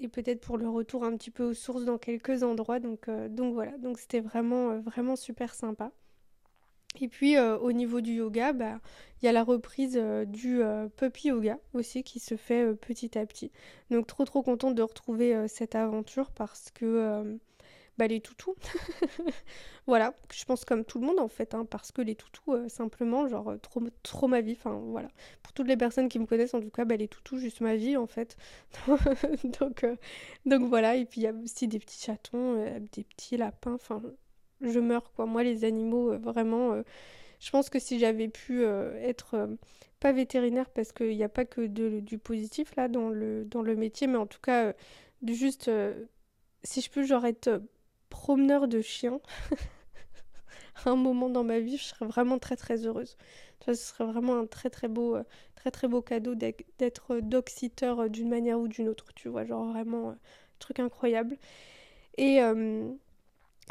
et 0.00 0.08
peut-être 0.08 0.40
pour 0.40 0.58
le 0.58 0.68
retour 0.68 1.04
un 1.04 1.16
petit 1.16 1.30
peu 1.30 1.44
aux 1.44 1.54
sources 1.54 1.84
dans 1.84 1.98
quelques 1.98 2.42
endroits. 2.42 2.80
Donc, 2.80 3.08
donc 3.30 3.54
voilà, 3.54 3.78
donc 3.78 3.98
c'était 3.98 4.20
vraiment, 4.20 4.80
vraiment 4.80 5.14
super 5.16 5.54
sympa. 5.54 5.92
Et 7.02 7.08
puis 7.08 7.36
euh, 7.36 7.58
au 7.58 7.72
niveau 7.72 8.00
du 8.00 8.14
yoga, 8.14 8.52
bah, 8.52 8.80
il 9.20 9.26
y 9.26 9.28
a 9.28 9.32
la 9.32 9.44
reprise 9.44 9.96
euh, 10.00 10.24
du 10.24 10.62
euh, 10.62 10.88
puppy 10.88 11.28
yoga 11.28 11.58
aussi 11.74 12.02
qui 12.02 12.20
se 12.20 12.36
fait 12.36 12.74
petit 12.74 13.18
à 13.18 13.26
petit. 13.26 13.52
Donc 13.90 14.06
trop 14.06 14.24
trop 14.24 14.42
contente 14.42 14.74
de 14.74 14.82
retrouver 14.82 15.48
cette 15.48 15.74
aventure 15.74 16.30
parce 16.30 16.70
que 16.70 17.38
bah, 17.98 18.06
les 18.06 18.20
toutous, 18.20 18.54
voilà, 19.86 20.14
je 20.30 20.44
pense 20.44 20.66
comme 20.66 20.84
tout 20.84 21.00
le 21.00 21.06
monde 21.06 21.18
en 21.18 21.28
fait, 21.28 21.54
hein, 21.54 21.64
parce 21.64 21.92
que 21.92 22.02
les 22.02 22.14
toutous 22.14 22.68
simplement, 22.68 23.26
genre 23.26 23.54
trop, 23.62 23.80
trop 24.02 24.28
ma 24.28 24.42
vie, 24.42 24.52
enfin 24.58 24.72
voilà. 24.72 25.08
Pour 25.42 25.54
toutes 25.54 25.68
les 25.68 25.78
personnes 25.78 26.08
qui 26.08 26.18
me 26.18 26.26
connaissent 26.26 26.54
en 26.54 26.60
tout 26.60 26.70
cas, 26.70 26.84
bah, 26.84 26.96
les 26.96 27.08
toutous 27.08 27.38
juste 27.38 27.60
ma 27.62 27.76
vie 27.76 27.96
en 27.96 28.06
fait. 28.06 28.36
donc, 29.60 29.86
donc 30.44 30.62
voilà, 30.68 30.96
et 30.96 31.06
puis 31.06 31.22
il 31.22 31.24
y 31.24 31.28
a 31.28 31.32
aussi 31.32 31.68
des 31.68 31.78
petits 31.78 32.02
chatons, 32.04 32.80
des 32.92 33.04
petits 33.04 33.36
lapins, 33.36 33.74
enfin 33.74 34.02
je 34.60 34.80
meurs 34.80 35.12
quoi. 35.12 35.26
Moi 35.26 35.42
les 35.42 35.64
animaux 35.64 36.12
euh, 36.12 36.18
vraiment 36.18 36.72
euh, 36.72 36.82
je 37.40 37.50
pense 37.50 37.68
que 37.68 37.78
si 37.78 37.98
j'avais 37.98 38.28
pu 38.28 38.64
euh, 38.64 38.94
être 39.02 39.48
pas 40.00 40.12
vétérinaire 40.12 40.70
parce 40.70 40.92
qu'il 40.92 41.16
n'y 41.16 41.24
a 41.24 41.28
pas 41.28 41.44
que 41.44 41.66
du 41.66 42.18
positif 42.18 42.74
là 42.76 42.88
dans 42.88 43.10
le 43.10 43.44
dans 43.44 43.62
le 43.62 43.76
métier 43.76 44.06
mais 44.06 44.16
en 44.16 44.26
tout 44.26 44.40
cas 44.40 44.72
juste 45.26 45.70
si 46.62 46.80
je 46.80 46.90
peux 46.90 47.04
genre 47.04 47.26
être 47.26 47.62
promeneur 48.08 48.68
de 48.68 48.80
chiens 48.80 49.20
un 50.86 50.96
moment 50.96 51.28
dans 51.28 51.44
ma 51.44 51.60
vie 51.60 51.76
je 51.76 51.84
serais 51.84 52.06
vraiment 52.06 52.38
très 52.38 52.56
très 52.56 52.86
heureuse 52.86 53.16
ce 53.66 53.74
serait 53.74 54.04
vraiment 54.04 54.38
un 54.38 54.46
très 54.46 54.70
très 54.70 54.88
beau 54.88 55.18
très 55.56 55.70
très 55.70 55.88
beau 55.88 56.02
cadeau 56.02 56.34
d'être 56.34 57.20
dog 57.20 57.48
sitter 57.48 57.94
d'une 58.08 58.28
manière 58.28 58.58
ou 58.58 58.68
d'une 58.68 58.88
autre 58.88 59.12
tu 59.14 59.28
vois 59.28 59.44
genre 59.44 59.66
vraiment 59.72 60.14
truc 60.58 60.80
incroyable 60.80 61.36
et 62.18 62.40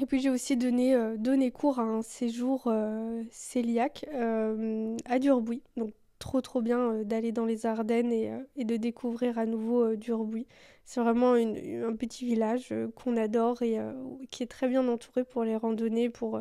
et 0.01 0.05
puis 0.05 0.19
j'ai 0.19 0.29
aussi 0.29 0.57
donné, 0.57 0.93
euh, 0.93 1.15
donné 1.17 1.51
cours 1.51 1.79
à 1.79 1.83
un 1.83 2.01
séjour 2.01 2.65
euh, 2.67 3.23
céliaque 3.31 4.05
euh, 4.13 4.97
à 5.05 5.19
Durbuy. 5.19 5.61
Donc 5.77 5.93
trop 6.19 6.41
trop 6.41 6.61
bien 6.61 7.03
d'aller 7.03 7.31
dans 7.31 7.45
les 7.45 7.65
Ardennes 7.65 8.11
et, 8.11 8.63
de 8.63 8.77
découvrir 8.77 9.39
à 9.39 9.45
nouveau 9.45 9.95
Durbuy. 9.95 10.47
C'est 10.83 10.99
vraiment 10.99 11.33
un 11.33 11.95
petit 11.95 12.25
village 12.25 12.73
qu'on 12.95 13.17
adore 13.17 13.61
et 13.61 13.77
qui 14.31 14.43
est 14.43 14.47
très 14.47 14.67
bien 14.67 14.87
entouré 14.87 15.23
pour 15.23 15.43
les 15.43 15.55
randonnées, 15.55 16.09
pour 16.09 16.37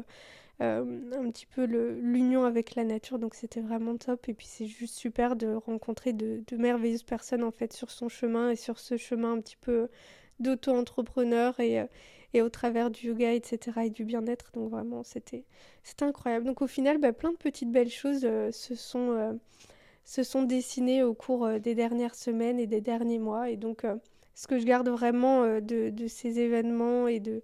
un 0.61 1.31
petit 1.31 1.47
peu 1.47 1.65
l'union 1.65 2.45
avec 2.45 2.77
la 2.77 2.85
nature. 2.85 3.19
Donc 3.19 3.35
c'était 3.35 3.61
vraiment 3.61 3.97
top. 3.97 4.29
Et 4.29 4.35
puis 4.35 4.47
c'est 4.47 4.67
juste 4.67 4.95
super 4.95 5.37
de 5.37 5.55
rencontrer 5.55 6.13
de, 6.13 6.43
de 6.47 6.57
merveilleuses 6.57 7.03
personnes 7.03 7.43
en 7.43 7.51
fait 7.51 7.73
sur 7.73 7.91
son 7.91 8.09
chemin 8.09 8.51
et 8.51 8.57
sur 8.57 8.79
ce 8.79 8.97
chemin 8.97 9.33
un 9.33 9.41
petit 9.41 9.59
peu 9.61 9.89
d'auto-entrepreneur 10.41 11.59
et 11.61 11.85
et 12.35 12.43
au 12.43 12.49
travers 12.49 12.91
du 12.91 13.07
yoga, 13.07 13.33
etc. 13.33 13.85
et 13.85 13.91
du 13.91 14.05
bien-être. 14.05 14.51
Donc 14.53 14.71
vraiment, 14.71 15.03
c'était 15.05 15.45
incroyable. 16.01 16.45
Donc 16.45 16.61
au 16.61 16.67
final, 16.67 16.99
bah, 16.99 17.13
plein 17.13 17.31
de 17.31 17.37
petites 17.37 17.71
belles 17.71 17.91
choses 17.91 18.25
euh, 18.25 18.51
se, 18.51 18.75
sont, 18.75 19.13
euh, 19.13 19.33
se 20.05 20.25
sont 20.25 20.43
dessinées 20.43 21.05
au 21.05 21.15
cours 21.15 21.47
euh, 21.47 21.59
des 21.61 21.77
dernières 21.77 22.17
semaines 22.17 22.59
et 22.59 22.67
des 22.67 22.81
derniers 22.81 23.21
mois. 23.21 23.51
Et 23.51 23.57
donc, 23.57 23.87
ce 24.35 24.49
que 24.49 24.59
je 24.59 24.67
garde 24.67 24.89
vraiment 24.89 25.61
de, 25.61 26.07
ces 26.09 26.41
événements 26.41 27.07
et 27.07 27.21
de, 27.21 27.43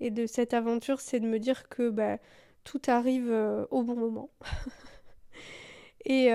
et 0.00 0.10
de 0.10 0.26
cette 0.26 0.54
aventure, 0.54 1.00
c'est 1.00 1.20
de 1.20 1.26
me 1.26 1.38
dire 1.38 1.68
que 1.68 1.90
bah, 1.90 2.16
tout 2.64 2.80
arrive 2.86 3.30
au 3.70 3.82
bon 3.82 3.94
moment. 3.94 4.30
et, 6.06 6.28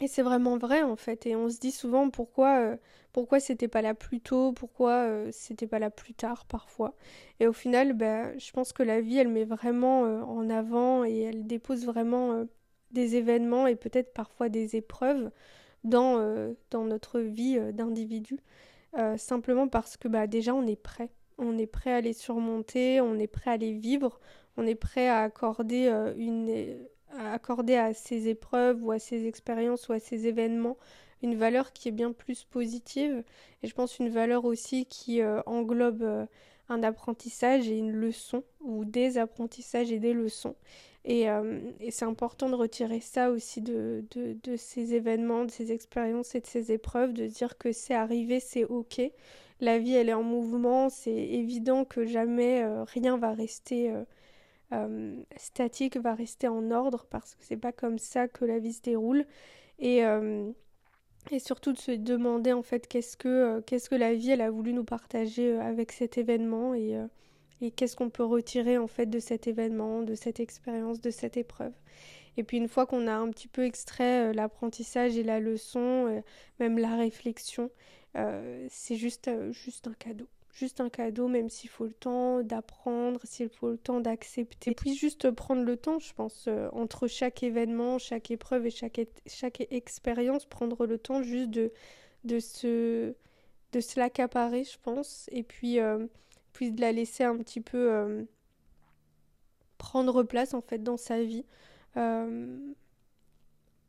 et 0.00 0.08
c'est 0.08 0.22
vraiment 0.22 0.56
vrai 0.56 0.82
en 0.82 0.96
fait. 0.96 1.26
Et 1.26 1.36
on 1.36 1.50
se 1.50 1.58
dit 1.58 1.72
souvent 1.72 2.08
pourquoi 2.08 2.78
pourquoi 3.18 3.40
c'était 3.40 3.66
pas 3.66 3.82
là 3.82 3.94
plus 3.94 4.20
tôt, 4.20 4.52
pourquoi 4.52 5.08
c'était 5.32 5.66
pas 5.66 5.80
là 5.80 5.90
plus 5.90 6.14
tard 6.14 6.44
parfois. 6.46 6.94
Et 7.40 7.48
au 7.48 7.52
final, 7.52 7.92
bah, 7.92 8.38
je 8.38 8.52
pense 8.52 8.72
que 8.72 8.84
la 8.84 9.00
vie, 9.00 9.18
elle 9.18 9.26
met 9.26 9.44
vraiment 9.44 10.02
en 10.02 10.48
avant 10.48 11.04
et 11.04 11.22
elle 11.22 11.44
dépose 11.44 11.84
vraiment 11.84 12.44
des 12.92 13.16
événements 13.16 13.66
et 13.66 13.74
peut-être 13.74 14.14
parfois 14.14 14.48
des 14.48 14.76
épreuves 14.76 15.32
dans, 15.82 16.54
dans 16.70 16.84
notre 16.84 17.18
vie 17.18 17.58
d'individu. 17.72 18.38
simplement 19.16 19.66
parce 19.66 19.96
que 19.96 20.06
bah, 20.06 20.28
déjà 20.28 20.54
on 20.54 20.64
est 20.68 20.80
prêt. 20.80 21.10
On 21.38 21.58
est 21.58 21.66
prêt 21.66 21.92
à 21.92 22.00
les 22.00 22.12
surmonter, 22.12 23.00
on 23.00 23.18
est 23.18 23.26
prêt 23.26 23.50
à 23.50 23.56
les 23.56 23.72
vivre, 23.72 24.20
on 24.56 24.64
est 24.64 24.76
prêt 24.76 25.08
à 25.08 25.22
accorder 25.22 25.88
une 26.16 26.86
à 27.16 27.32
accorder 27.32 27.74
à 27.74 27.94
ces 27.94 28.28
épreuves 28.28 28.84
ou 28.84 28.92
à 28.92 29.00
ces 29.00 29.26
expériences 29.26 29.88
ou 29.88 29.92
à 29.92 29.98
ces 29.98 30.28
événements 30.28 30.76
une 31.22 31.36
valeur 31.36 31.72
qui 31.72 31.88
est 31.88 31.92
bien 31.92 32.12
plus 32.12 32.44
positive. 32.44 33.22
Et 33.62 33.66
je 33.66 33.74
pense 33.74 33.98
une 33.98 34.08
valeur 34.08 34.44
aussi 34.44 34.86
qui 34.86 35.20
euh, 35.20 35.40
englobe 35.46 36.02
euh, 36.02 36.26
un 36.68 36.82
apprentissage 36.82 37.68
et 37.68 37.78
une 37.78 37.92
leçon 37.92 38.44
ou 38.60 38.84
des 38.84 39.18
apprentissages 39.18 39.90
et 39.90 39.98
des 39.98 40.12
leçons. 40.12 40.54
Et, 41.04 41.30
euh, 41.30 41.60
c'est 41.90 42.04
important 42.04 42.50
de 42.50 42.54
retirer 42.54 43.00
ça 43.00 43.30
aussi 43.30 43.62
de, 43.62 44.04
de, 44.10 44.56
ces 44.56 44.94
événements, 44.94 45.44
de 45.44 45.50
ces 45.50 45.72
expériences 45.72 46.34
et 46.34 46.40
de 46.40 46.46
ces 46.46 46.72
épreuves, 46.72 47.12
de 47.14 47.26
dire 47.26 47.56
que 47.56 47.72
c'est 47.72 47.94
arrivé, 47.94 48.40
c'est 48.40 48.64
ok. 48.64 49.00
La 49.60 49.78
vie, 49.78 49.94
elle 49.94 50.08
est 50.08 50.14
en 50.14 50.22
mouvement, 50.22 50.88
c'est 50.88 51.10
évident 51.10 51.84
que 51.84 52.04
jamais 52.04 52.64
rien 52.86 53.16
va 53.16 53.32
rester 53.32 53.92
statique 55.36 55.96
va 55.96 56.14
rester 56.14 56.46
en 56.46 56.70
ordre 56.70 57.06
parce 57.10 57.34
que 57.34 57.42
c'est 57.42 57.56
pas 57.56 57.72
comme 57.72 57.98
ça 57.98 58.28
que 58.28 58.44
la 58.44 58.58
vie 58.58 58.72
se 58.72 58.82
déroule. 58.82 59.24
Et 59.78 60.02
et 61.30 61.38
surtout 61.38 61.72
de 61.72 61.78
se 61.78 61.92
demander 61.92 62.52
en 62.52 62.62
fait 62.62 62.86
qu'est-ce 62.86 63.16
que 63.16 63.28
euh, 63.28 63.60
qu'est-ce 63.60 63.88
que 63.90 63.94
la 63.94 64.14
vie 64.14 64.30
elle 64.30 64.40
a 64.40 64.50
voulu 64.50 64.72
nous 64.72 64.84
partager 64.84 65.56
avec 65.58 65.92
cet 65.92 66.18
événement 66.18 66.74
et 66.74 66.96
et 67.60 67.70
qu'est-ce 67.72 67.96
qu'on 67.96 68.10
peut 68.10 68.24
retirer 68.24 68.78
en 68.78 68.86
fait 68.86 69.06
de 69.06 69.18
cet 69.18 69.48
événement, 69.48 70.02
de 70.02 70.14
cette 70.14 70.38
expérience, 70.38 71.00
de 71.00 71.10
cette 71.10 71.36
épreuve. 71.36 71.72
Et 72.36 72.44
puis 72.44 72.56
une 72.56 72.68
fois 72.68 72.86
qu'on 72.86 73.08
a 73.08 73.14
un 73.14 73.30
petit 73.30 73.48
peu 73.48 73.64
extrait 73.64 74.32
l'apprentissage 74.32 75.16
et 75.16 75.24
la 75.24 75.40
leçon, 75.40 76.22
même 76.60 76.78
la 76.78 76.94
réflexion, 76.94 77.70
c'est 78.68 78.94
juste, 78.94 79.28
juste 79.50 79.88
un 79.88 79.94
cadeau 79.94 80.28
juste 80.58 80.80
un 80.80 80.88
cadeau, 80.88 81.28
même 81.28 81.48
s'il 81.48 81.70
faut 81.70 81.84
le 81.84 81.92
temps 81.92 82.42
d'apprendre, 82.42 83.20
s'il 83.24 83.48
faut 83.48 83.70
le 83.70 83.78
temps 83.78 84.00
d'accepter. 84.00 84.70
Et 84.70 84.74
puis 84.74 84.94
juste 84.94 85.30
prendre 85.30 85.62
le 85.62 85.76
temps, 85.76 85.98
je 85.98 86.12
pense, 86.12 86.46
euh, 86.48 86.68
entre 86.72 87.06
chaque 87.06 87.42
événement, 87.42 87.98
chaque 87.98 88.30
épreuve 88.30 88.66
et 88.66 88.70
chaque, 88.70 89.00
chaque 89.26 89.66
expérience, 89.70 90.46
prendre 90.46 90.86
le 90.86 90.98
temps 90.98 91.22
juste 91.22 91.50
de, 91.50 91.72
de 92.24 92.40
se, 92.40 93.14
de 93.72 93.80
se 93.80 94.00
l'accaparer, 94.00 94.64
je 94.64 94.78
pense, 94.82 95.28
et 95.30 95.44
puis, 95.44 95.78
euh, 95.78 96.06
puis 96.52 96.72
de 96.72 96.80
la 96.80 96.92
laisser 96.92 97.24
un 97.24 97.36
petit 97.36 97.60
peu 97.60 97.92
euh, 97.92 98.24
prendre 99.78 100.24
place, 100.24 100.54
en 100.54 100.60
fait, 100.60 100.82
dans 100.82 100.96
sa 100.96 101.22
vie. 101.22 101.44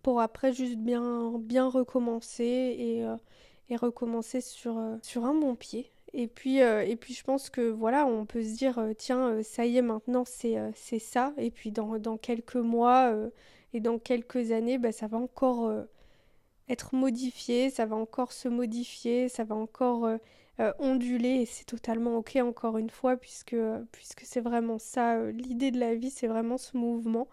pour 0.03 0.21
après 0.21 0.53
juste 0.53 0.77
bien, 0.77 1.37
bien 1.39 1.67
recommencer 1.67 2.43
et, 2.43 3.05
et 3.69 3.75
recommencer 3.75 4.41
sur, 4.41 4.79
sur 5.01 5.25
un 5.25 5.33
bon 5.33 5.55
pied. 5.55 5.91
Et 6.13 6.27
puis, 6.27 6.61
euh, 6.61 6.81
et 6.85 6.95
puis 6.95 7.13
je 7.13 7.23
pense 7.23 7.49
que 7.49 7.69
voilà, 7.69 8.05
on 8.05 8.25
peut 8.25 8.43
se 8.43 8.55
dire, 8.55 8.79
euh, 8.79 8.93
tiens, 8.97 9.29
euh, 9.29 9.43
ça 9.43 9.65
y 9.65 9.77
est, 9.77 9.81
maintenant 9.81 10.23
c'est 10.25 10.99
ça. 10.99 11.33
Et 11.37 11.51
puis 11.51 11.71
dans, 11.71 11.99
dans 11.99 12.17
quelques 12.17 12.55
mois 12.55 13.13
et 13.73 13.79
dans 13.79 13.99
quelques 13.99 14.51
années, 14.51 14.77
bah, 14.77 14.91
ça 14.91 15.07
va 15.07 15.17
encore 15.17 15.71
être 16.67 16.95
modifié, 16.95 17.69
ça 17.69 17.85
va 17.85 17.95
encore 17.95 18.31
se 18.31 18.47
modifier, 18.47 19.29
ça 19.29 19.43
va 19.43 19.55
encore 19.55 20.09
onduler. 20.79 21.41
Et 21.41 21.45
c'est 21.45 21.65
totalement 21.65 22.17
ok, 22.17 22.37
encore 22.37 22.77
une 22.77 22.89
fois, 22.89 23.17
puisque, 23.17 23.55
puisque 23.91 24.21
c'est 24.23 24.41
vraiment 24.41 24.79
ça. 24.79 25.23
L'idée 25.31 25.71
de 25.71 25.79
la 25.79 25.95
vie, 25.95 26.09
c'est 26.09 26.27
vraiment 26.27 26.57
ce 26.57 26.77
mouvement. 26.77 27.27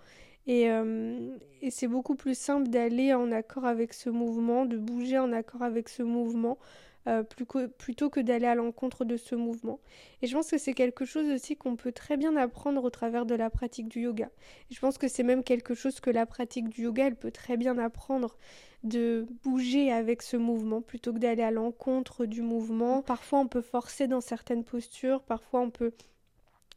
Et, 0.46 0.66
et 1.62 1.70
c'est 1.70 1.88
beaucoup 1.88 2.14
plus 2.14 2.38
simple 2.38 2.68
d'aller 2.68 3.14
en 3.14 3.32
accord 3.32 3.64
avec 3.64 3.94
ce 3.94 4.10
mouvement, 4.10 4.66
de 4.66 4.76
bouger 4.78 5.18
en 5.18 5.32
accord 5.32 5.62
avec 5.62 5.88
ce 5.88 6.02
mouvement, 6.02 6.58
euh, 7.08 7.22
plutôt 7.22 8.10
que 8.10 8.20
d'aller 8.20 8.46
à 8.46 8.54
l'encontre 8.54 9.04
de 9.04 9.16
ce 9.16 9.34
mouvement. 9.34 9.80
Et 10.22 10.26
je 10.26 10.34
pense 10.34 10.50
que 10.50 10.58
c'est 10.58 10.74
quelque 10.74 11.04
chose 11.04 11.28
aussi 11.28 11.56
qu'on 11.56 11.76
peut 11.76 11.92
très 11.92 12.16
bien 12.16 12.34
apprendre 12.36 12.82
au 12.82 12.90
travers 12.90 13.26
de 13.26 13.34
la 13.34 13.48
pratique 13.48 13.88
du 13.88 14.00
yoga. 14.00 14.30
Je 14.70 14.80
pense 14.80 14.98
que 14.98 15.06
c'est 15.06 15.22
même 15.22 15.44
quelque 15.44 15.74
chose 15.74 16.00
que 16.00 16.10
la 16.10 16.26
pratique 16.26 16.68
du 16.68 16.82
yoga, 16.82 17.06
elle 17.06 17.16
peut 17.16 17.30
très 17.30 17.56
bien 17.56 17.78
apprendre 17.78 18.36
de 18.82 19.26
bouger 19.42 19.92
avec 19.92 20.22
ce 20.22 20.36
mouvement 20.36 20.80
plutôt 20.80 21.12
que 21.12 21.18
d'aller 21.18 21.42
à 21.42 21.50
l'encontre 21.50 22.26
du 22.26 22.42
mouvement. 22.42 23.02
Parfois 23.02 23.40
on 23.40 23.48
peut 23.48 23.62
forcer 23.62 24.06
dans 24.06 24.20
certaines 24.20 24.64
postures, 24.64 25.22
parfois 25.22 25.60
on 25.60 25.70
peut 25.70 25.92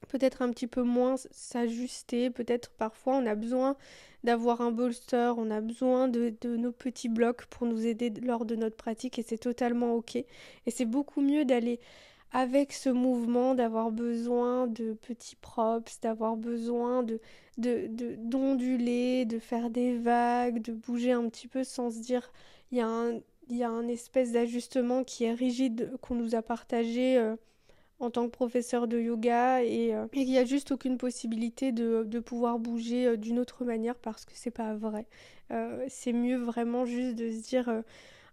peut-être 0.07 0.41
un 0.41 0.49
petit 0.51 0.67
peu 0.67 0.83
moins 0.83 1.15
s'ajuster, 1.31 2.29
peut-être 2.29 2.71
parfois 2.71 3.17
on 3.17 3.25
a 3.25 3.35
besoin 3.35 3.75
d'avoir 4.23 4.61
un 4.61 4.71
bolster, 4.71 5.33
on 5.37 5.49
a 5.49 5.61
besoin 5.61 6.07
de, 6.07 6.33
nos 6.43 6.71
petits 6.71 7.09
blocs 7.09 7.45
pour 7.45 7.67
nous 7.67 7.85
aider 7.85 8.09
lors 8.21 8.45
de 8.45 8.55
notre 8.55 8.75
pratique 8.75 9.19
et 9.19 9.23
c'est 9.23 9.37
totalement 9.37 9.93
ok. 9.95 10.15
Et 10.15 10.25
c'est 10.67 10.85
beaucoup 10.85 11.21
mieux 11.21 11.45
d'aller 11.45 11.79
avec 12.31 12.73
ce 12.73 12.89
mouvement, 12.89 13.55
d'avoir 13.55 13.91
besoin 13.91 14.67
de 14.67 14.93
petits 14.93 15.35
props, 15.35 15.99
d'avoir 16.01 16.35
besoin 16.37 17.03
de 17.03 17.19
d'onduler, 17.57 19.25
de, 19.25 19.35
de, 19.35 19.39
faire 19.39 19.69
des 19.69 19.97
vagues, 19.97 20.61
de 20.61 20.71
bouger 20.71 21.11
un 21.11 21.27
petit 21.27 21.47
peu 21.49 21.65
sans 21.65 21.91
se 21.91 21.99
dire 21.99 22.31
il 22.71 22.77
y 22.77 22.81
a 22.81 22.87
un, 22.87 23.19
y 23.49 23.63
a 23.63 23.69
un 23.69 23.87
espèce 23.87 24.31
d'ajustement 24.31 25.03
qui 25.03 25.25
est 25.25 25.33
rigide 25.33 25.91
qu'on 26.01 26.15
nous 26.15 26.35
a 26.35 26.41
partagé. 26.41 27.17
Euh, 27.17 27.35
en 27.99 28.09
tant 28.09 28.25
que 28.25 28.31
professeur 28.31 28.87
de 28.87 28.99
yoga 28.99 29.61
et, 29.63 29.93
euh, 29.93 30.07
il 30.13 30.25
n'y 30.25 30.37
a 30.37 30.45
juste 30.45 30.71
aucune 30.71 30.97
possibilité 30.97 31.71
de, 31.71 32.19
pouvoir 32.19 32.59
bouger 32.59 33.07
euh, 33.07 33.17
d'une 33.17 33.39
autre 33.39 33.65
manière 33.65 33.95
parce 33.95 34.25
que 34.25 34.31
c'est 34.35 34.51
pas 34.51 34.73
vrai. 34.75 35.05
Euh, 35.51 35.85
c'est 35.89 36.13
mieux 36.13 36.37
vraiment 36.37 36.85
juste 36.85 37.15
de 37.15 37.31
se 37.31 37.47
dire 37.47 37.83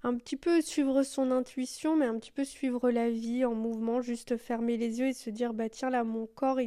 un 0.02 0.14
petit 0.14 0.36
peu 0.36 0.60
suivre 0.60 1.02
son 1.02 1.30
intuition, 1.30 1.96
mais 1.96 2.06
un 2.06 2.18
petit 2.18 2.30
peu 2.30 2.44
suivre 2.44 2.90
la 2.90 3.10
vie 3.10 3.44
en 3.44 3.54
mouvement, 3.54 4.00
juste 4.00 4.36
fermer 4.36 4.76
les 4.76 5.00
yeux 5.00 5.08
et 5.08 5.12
se 5.12 5.30
dire 5.30 5.52
bah 5.52 5.68
tiens 5.68 5.90
là 5.90 6.04
mon 6.04 6.26
corps 6.26 6.60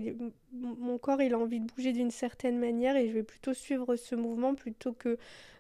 mon 0.52 0.98
corps 0.98 1.22
il 1.22 1.34
a 1.34 1.40
envie 1.40 1.60
de 1.60 1.66
bouger 1.66 1.94
d'une 1.94 2.12
certaine 2.12 2.58
manière 2.60 2.98
et 2.98 3.08
je 3.08 3.14
vais 3.14 3.24
plutôt 3.24 3.54
suivre 3.54 3.96
ce 3.96 4.16
mouvement 4.16 4.56
plutôt 4.56 4.94
que 4.94 5.18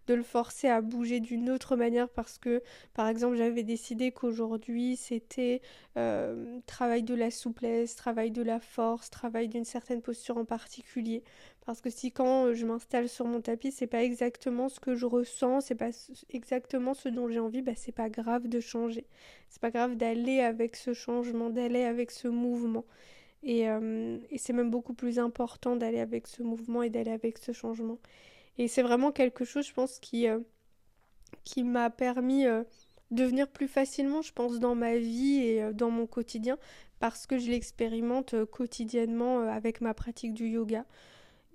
de 0.09 0.15
le 0.15 0.23
forcer 0.23 0.67
à 0.67 0.81
bouger 0.81 1.19
d'une 1.19 1.51
autre 1.51 1.75
manière 1.75 2.09
parce 2.09 2.39
que, 2.39 2.63
par 2.95 3.07
exemple, 3.07 3.35
j'avais 3.37 3.61
décidé 3.61 4.11
qu'aujourd'hui 4.11 4.95
c'était 4.95 5.61
euh, 5.97 6.59
travail 6.65 7.03
de 7.03 7.13
la 7.13 7.29
souplesse, 7.29 7.95
travail 7.95 8.31
de 8.31 8.41
la 8.41 8.59
force, 8.59 9.11
travail 9.11 9.47
d'une 9.47 9.65
certaine 9.65 10.01
posture 10.01 10.37
en 10.37 10.45
particulier. 10.45 11.23
Parce 11.63 11.79
que 11.79 11.91
si 11.91 12.11
quand 12.11 12.55
je 12.55 12.65
m'installe 12.65 13.07
sur 13.07 13.27
mon 13.27 13.39
tapis, 13.39 13.71
c'est 13.71 13.85
pas 13.85 14.03
exactement 14.03 14.67
ce 14.67 14.79
que 14.79 14.95
je 14.95 15.05
ressens, 15.05 15.61
c'est 15.61 15.75
pas 15.75 15.91
exactement 16.31 16.95
ce 16.95 17.07
dont 17.09 17.29
j'ai 17.29 17.39
envie, 17.39 17.61
bah 17.61 17.73
c'est 17.75 17.91
pas 17.91 18.09
grave 18.09 18.47
de 18.47 18.59
changer. 18.59 19.05
C'est 19.49 19.61
pas 19.61 19.69
grave 19.69 19.95
d'aller 19.95 20.39
avec 20.39 20.75
ce 20.75 20.93
changement, 20.93 21.51
d'aller 21.51 21.83
avec 21.83 22.09
ce 22.09 22.27
mouvement. 22.27 22.85
Et, 23.43 23.69
euh, 23.69 24.17
et 24.31 24.39
c'est 24.39 24.53
même 24.53 24.71
beaucoup 24.71 24.93
plus 24.95 25.19
important 25.19 25.75
d'aller 25.75 25.99
avec 25.99 26.27
ce 26.27 26.41
mouvement 26.43 26.81
et 26.83 26.89
d'aller 26.89 27.11
avec 27.11 27.37
ce 27.37 27.51
changement. 27.51 27.99
Et 28.59 28.67
c'est 28.67 28.81
vraiment 28.83 29.13
quelque 29.13 29.45
chose, 29.45 29.65
je 29.65 29.73
pense, 29.73 29.99
qui, 29.99 30.27
euh, 30.27 30.39
m'a 31.63 31.89
permis 31.89 32.45
euh, 32.45 32.63
de 33.09 33.23
venir 33.23 33.47
plus 33.47 33.69
facilement, 33.69 34.21
je 34.21 34.33
pense, 34.33 34.59
dans 34.59 34.75
ma 34.75 34.97
vie 34.97 35.39
et 35.41 35.63
euh, 35.63 35.71
dans 35.71 35.89
mon 35.89 36.05
quotidien, 36.05 36.57
parce 36.99 37.25
que 37.25 37.37
je 37.37 37.49
l'expérimente 37.49 38.35
quotidiennement 38.51 39.39
avec 39.43 39.79
ma 39.79 39.93
pratique 39.93 40.33
du 40.33 40.49
yoga 40.49 40.85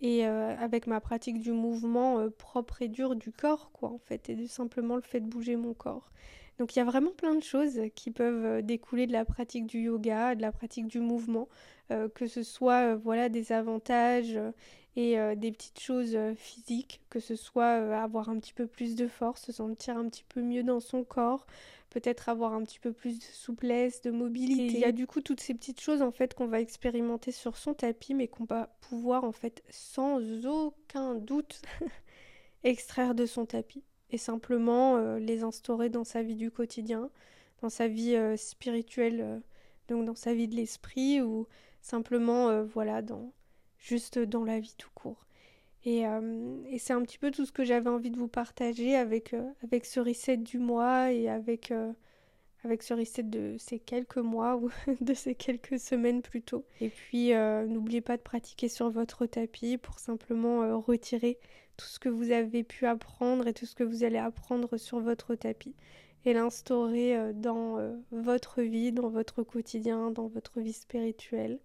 et 0.00 0.24
avec 0.24 0.86
ma 0.86 1.00
pratique 1.00 1.40
du 1.40 1.52
mouvement 1.52 2.28
propre 2.36 2.82
et 2.82 2.88
dur 2.88 3.14
du 3.14 3.30
corps, 3.32 3.70
quoi, 3.72 3.90
en 3.90 3.98
fait, 3.98 4.28
et 4.28 4.34
de 4.34 4.46
simplement 4.46 4.96
le 4.96 5.02
fait 5.02 5.20
de 5.20 5.26
bouger 5.26 5.56
mon 5.56 5.72
corps. 5.72 6.10
Donc 6.58 6.74
il 6.74 6.78
y 6.78 6.82
a 6.82 6.84
vraiment 6.84 7.10
plein 7.10 7.34
de 7.34 7.42
choses 7.42 7.80
qui 7.94 8.10
peuvent 8.10 8.62
découler 8.62 9.06
de 9.06 9.12
la 9.12 9.24
pratique 9.24 9.66
du 9.66 9.80
yoga, 9.80 10.34
de 10.34 10.42
la 10.42 10.52
pratique 10.52 10.86
du 10.86 11.00
mouvement, 11.00 11.48
que 11.88 12.26
ce 12.26 12.42
soit 12.42 12.94
voilà 12.94 13.28
des 13.28 13.50
avantages 13.52 14.38
et 14.96 15.18
euh, 15.18 15.34
des 15.34 15.50
petites 15.50 15.80
choses 15.80 16.14
euh, 16.14 16.34
physiques, 16.34 17.00
que 17.10 17.20
ce 17.20 17.36
soit 17.36 17.80
euh, 17.80 17.92
avoir 17.92 18.28
un 18.28 18.38
petit 18.38 18.52
peu 18.52 18.66
plus 18.66 18.94
de 18.94 19.08
force, 19.08 19.42
se 19.42 19.52
sentir 19.52 19.96
un 19.96 20.08
petit 20.08 20.24
peu 20.28 20.40
mieux 20.40 20.62
dans 20.62 20.80
son 20.80 21.04
corps, 21.04 21.46
peut-être 21.90 22.28
avoir 22.28 22.54
un 22.54 22.62
petit 22.62 22.78
peu 22.78 22.92
plus 22.92 23.18
de 23.18 23.24
souplesse, 23.24 24.02
de 24.02 24.10
mobilité. 24.10 24.74
il 24.74 24.78
y 24.78 24.84
a 24.84 24.92
du 24.92 25.06
coup 25.06 25.20
toutes 25.20 25.40
ces 25.40 25.54
petites 25.54 25.80
choses 25.80 26.02
en 26.02 26.12
fait 26.12 26.34
qu'on 26.34 26.46
va 26.46 26.60
expérimenter 26.60 27.32
sur 27.32 27.56
son 27.56 27.74
tapis, 27.74 28.14
mais 28.14 28.28
qu'on 28.28 28.44
va 28.44 28.76
pouvoir 28.80 29.24
en 29.24 29.32
fait 29.32 29.62
sans 29.68 30.20
aucun 30.46 31.14
doute 31.16 31.62
extraire 32.64 33.14
de 33.14 33.26
son 33.26 33.46
tapis 33.46 33.82
et 34.10 34.18
simplement 34.18 35.16
les 35.16 35.42
instaurer 35.42 35.88
dans 35.88 36.04
sa 36.04 36.22
vie 36.22 36.36
du 36.36 36.50
quotidien, 36.50 37.10
dans 37.62 37.68
sa 37.68 37.88
vie 37.88 38.16
spirituelle, 38.36 39.42
donc 39.88 40.04
dans 40.04 40.14
sa 40.14 40.34
vie 40.34 40.48
de 40.48 40.54
l'esprit 40.54 41.20
ou 41.20 41.46
simplement 41.80 42.62
voilà 42.64 43.02
dans 43.02 43.32
juste 43.78 44.18
dans 44.18 44.44
la 44.44 44.60
vie 44.60 44.74
tout 44.78 44.90
court. 44.94 45.24
Et, 45.84 46.06
euh, 46.06 46.56
et 46.70 46.78
c'est 46.78 46.94
un 46.94 47.02
petit 47.02 47.18
peu 47.18 47.30
tout 47.30 47.44
ce 47.44 47.52
que 47.52 47.64
j'avais 47.64 47.90
envie 47.90 48.10
de 48.10 48.18
vous 48.18 48.28
partager 48.28 48.96
avec, 48.96 49.34
euh, 49.34 49.42
avec 49.62 49.84
ce 49.84 50.00
reset 50.00 50.38
du 50.38 50.58
mois 50.58 51.12
et 51.12 51.28
avec, 51.28 51.70
euh, 51.70 51.92
avec 52.64 52.82
ce 52.82 52.94
reset 52.94 53.24
de 53.24 53.56
ces 53.58 53.78
quelques 53.78 54.16
mois 54.16 54.56
ou 54.56 54.70
de 55.02 55.12
ces 55.12 55.34
quelques 55.34 55.78
semaines 55.78 56.22
plutôt. 56.22 56.64
Et 56.80 56.88
puis 56.88 57.34
euh, 57.34 57.66
n'oubliez 57.66 58.00
pas 58.00 58.16
de 58.16 58.22
pratiquer 58.22 58.68
sur 58.68 58.88
votre 58.88 59.26
tapis 59.26 59.76
pour 59.76 59.98
simplement 59.98 60.62
euh, 60.62 60.76
retirer 60.76 61.38
tout 61.76 61.86
ce 61.86 61.98
que 61.98 62.08
vous 62.08 62.30
avez 62.30 62.64
pu 62.64 62.86
apprendre 62.86 63.46
et 63.46 63.54
tout 63.54 63.66
ce 63.66 63.74
que 63.74 63.84
vous 63.84 64.04
allez 64.04 64.18
apprendre 64.18 64.76
sur 64.76 65.00
votre 65.00 65.34
tapis 65.34 65.74
et 66.24 66.32
l'instaurer 66.32 67.16
euh, 67.16 67.32
dans 67.32 67.78
votre 68.10 68.62
vie, 68.62 68.92
dans 68.92 69.08
votre 69.08 69.42
quotidien, 69.42 70.10
dans 70.10 70.28
votre 70.28 70.60
vie 70.60 70.72
spirituelle 70.72 71.58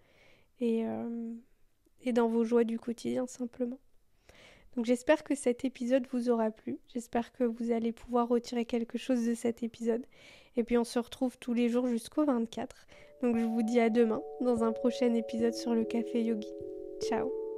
et, 0.62 0.84
et 2.02 2.12
dans 2.12 2.28
vos 2.28 2.44
joies 2.44 2.66
du 2.66 2.78
quotidien 2.78 3.26
simplement. 3.28 3.80
Donc 4.76 4.86
j'espère 4.86 5.24
que 5.24 5.36
cet 5.36 5.66
épisode 5.66 6.06
vous 6.12 6.30
aura 6.30 6.52
plu, 6.52 6.80
j'espère 6.94 7.32
que 7.32 7.44
vous 7.44 7.72
allez 7.72 7.92
pouvoir 7.92 8.28
retirer 8.28 8.66
quelque 8.66 8.98
chose 8.98 9.26
de 9.26 9.34
cet 9.34 9.64
épisode 9.64 10.06
et 10.56 10.64
puis 10.64 10.78
on 10.78 10.84
se 10.84 11.00
retrouve 11.00 11.38
tous 11.38 11.54
les 11.54 11.70
jours 11.70 11.88
jusqu'au 11.88 12.26
24. 12.26 12.88
Donc 13.22 13.38
je 13.38 13.46
vous 13.46 13.64
dis 13.64 13.80
à 13.80 13.90
demain 13.90 14.22
dans 14.42 14.64
un 14.64 14.72
prochain 14.72 15.14
épisode 15.14 15.54
sur 15.54 15.74
le 15.74 15.84
Café 15.84 16.24
Yogi. 16.24 16.54
Ciao 17.02 17.49